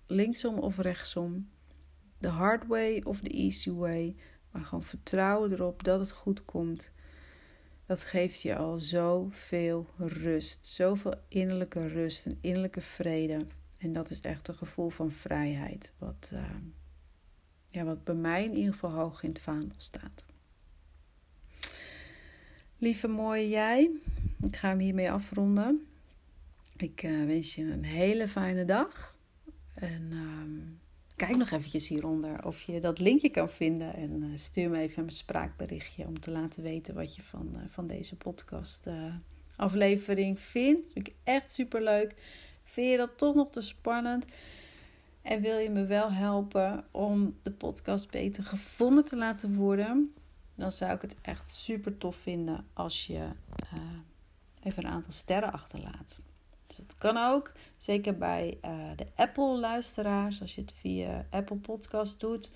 linksom 0.08 0.60
of 0.60 0.78
rechtsom. 0.78 1.49
The 2.19 2.28
hard 2.28 2.67
way 2.67 3.01
of 3.04 3.19
the 3.19 3.30
easy 3.30 3.71
way. 3.71 4.15
Maar 4.51 4.63
gewoon 4.63 4.84
vertrouwen 4.84 5.51
erop 5.51 5.84
dat 5.84 5.99
het 5.99 6.12
goed 6.12 6.45
komt. 6.45 6.91
Dat 7.86 8.04
geeft 8.04 8.41
je 8.41 8.56
al 8.56 8.80
zoveel 8.80 9.88
rust. 9.98 10.65
Zoveel 10.65 11.13
innerlijke 11.28 11.88
rust 11.88 12.26
en 12.26 12.38
innerlijke 12.41 12.82
vrede. 12.82 13.45
En 13.78 13.93
dat 13.93 14.10
is 14.10 14.21
echt 14.21 14.48
een 14.48 14.54
gevoel 14.54 14.89
van 14.89 15.12
vrijheid. 15.12 15.93
Wat, 15.98 16.32
uh, 16.34 16.41
ja, 17.69 17.84
wat 17.84 18.04
bij 18.04 18.15
mij 18.15 18.43
in 18.43 18.56
ieder 18.56 18.74
geval 18.74 18.91
hoog 18.91 19.24
in 19.24 19.30
het 19.30 19.39
vaandel 19.39 19.78
staat. 19.78 20.24
Lieve 22.78 23.08
mooie 23.08 23.50
jij. 23.50 23.89
Ik 24.41 24.56
ga 24.56 24.69
hem 24.69 24.80
hiermee 24.80 25.12
afronden. 25.12 25.88
Ik 26.78 27.04
uh, 27.04 27.26
wens 27.26 27.56
je 27.56 27.63
een 27.63 27.86
hele 27.86 28.28
fijne 28.28 28.65
dag. 28.65 29.17
En 29.74 30.12
uh, 30.12 30.85
kijk 31.15 31.38
nog 31.38 31.51
eventjes 31.51 31.88
hieronder 31.88 32.45
of 32.45 32.62
je 32.62 32.80
dat 32.80 32.99
linkje 32.99 33.30
kan 33.30 33.49
vinden. 33.49 33.95
En 33.95 34.23
uh, 34.23 34.38
stuur 34.38 34.69
me 34.69 34.80
even 34.80 35.04
een 35.04 35.12
spraakberichtje 35.12 36.08
om 36.08 36.19
te 36.19 36.32
laten 36.32 36.63
weten 36.63 36.95
wat 36.95 37.15
je 37.15 37.21
van, 37.21 37.49
uh, 37.54 37.62
van 37.69 37.88
deze 37.88 38.15
podcast 38.15 38.88
aflevering 39.56 40.39
vindt. 40.39 40.91
Vind 40.93 41.08
ik 41.08 41.15
echt 41.23 41.51
super 41.51 41.84
leuk. 41.84 42.15
Vind 42.63 42.91
je 42.91 42.97
dat 42.97 43.17
toch 43.17 43.36
nog 43.36 43.49
te 43.49 43.62
spannend? 43.62 44.25
En 45.21 45.41
wil 45.41 45.58
je 45.58 45.69
me 45.69 45.86
wel 45.86 46.12
helpen 46.12 46.86
om 46.91 47.38
de 47.41 47.51
podcast 47.51 48.12
beter 48.12 48.43
gevonden 48.43 49.06
te 49.06 49.15
laten 49.15 49.56
worden? 49.56 50.13
Dan 50.56 50.71
zou 50.71 50.91
ik 50.91 51.01
het 51.01 51.15
echt 51.21 51.54
super 51.54 51.97
tof 51.97 52.15
vinden 52.15 52.65
als 52.73 53.08
je 53.08 53.30
even 54.63 54.86
een 54.86 54.91
aantal 54.91 55.12
sterren 55.12 55.51
achterlaat. 55.51 56.19
Dus 56.67 56.78
het 56.78 56.97
kan 56.97 57.17
ook, 57.17 57.51
zeker 57.78 58.17
bij 58.17 58.58
uh, 58.65 58.71
de 58.95 59.08
Apple-luisteraars, 59.15 60.41
als 60.41 60.56
je 60.56 60.62
het 60.62 60.73
via 60.73 61.25
Apple 61.30 61.58
Podcast 61.58 62.19
doet. 62.19 62.51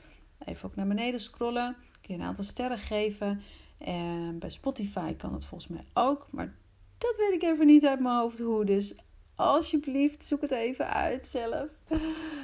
Even 0.46 0.70
ook 0.70 0.76
naar 0.76 0.88
beneden 0.88 1.20
scrollen, 1.20 1.76
kun 2.02 2.16
je 2.16 2.22
een 2.22 2.28
aantal 2.28 2.44
sterren 2.44 2.78
geven. 2.78 3.42
En 3.78 4.40
bij 4.40 4.50
Spotify 4.50 5.14
kan 5.14 5.34
het 5.34 5.46
volgens 5.46 5.72
mij 5.72 5.86
ook, 5.94 6.28
maar 6.32 6.56
dat 6.98 7.16
weet 7.18 7.34
ik 7.34 7.44
even 7.44 7.66
niet 7.66 7.86
uit 7.86 8.00
mijn 8.00 8.16
hoofd 8.16 8.40
hoe. 8.40 8.66
Dus 8.66 8.94
alsjeblieft, 9.36 10.26
zoek 10.26 10.42
het 10.42 10.52
even 10.52 10.94
uit 10.94 11.26
zelf. 11.26 11.68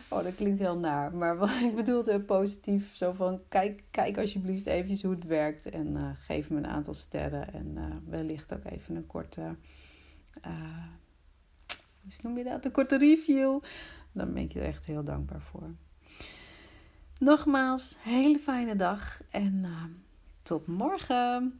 Oh, 0.10 0.24
dat 0.24 0.36
klinkt 0.36 0.60
heel 0.60 0.78
naar. 0.78 1.16
Maar 1.16 1.64
ik 1.70 1.76
bedoel 1.76 2.04
heel 2.04 2.22
positief. 2.22 2.96
Zo 2.96 3.12
van, 3.12 3.42
kijk, 3.48 3.84
kijk 3.92 4.18
alsjeblieft 4.18 4.66
even 4.66 5.00
hoe 5.02 5.16
het 5.16 5.26
werkt. 5.26 5.66
En 5.66 5.88
uh, 5.88 6.10
geef 6.14 6.50
me 6.50 6.58
een 6.58 6.68
aantal 6.68 6.94
sterren. 6.94 7.54
En 7.54 7.74
uh, 7.76 7.84
wellicht 8.08 8.54
ook 8.54 8.66
even 8.66 8.96
een 8.96 9.08
korte... 9.08 9.56
hoe 12.06 12.30
noem 12.30 12.38
je 12.38 12.44
dat? 12.44 12.66
Een 12.66 12.72
korte 12.72 12.98
review. 12.98 13.60
Dan 14.12 14.34
ben 14.34 14.44
ik 14.44 14.52
je 14.52 14.60
er 14.60 14.66
echt 14.66 14.86
heel 14.86 15.04
dankbaar 15.04 15.42
voor. 15.42 15.76
Nogmaals, 17.20 17.98
hele 18.00 18.40
fijne 18.40 18.76
dag 18.76 19.22
en 19.32 19.64
uh, 19.64 19.84
tot 20.42 20.68
morgen. 20.68 21.60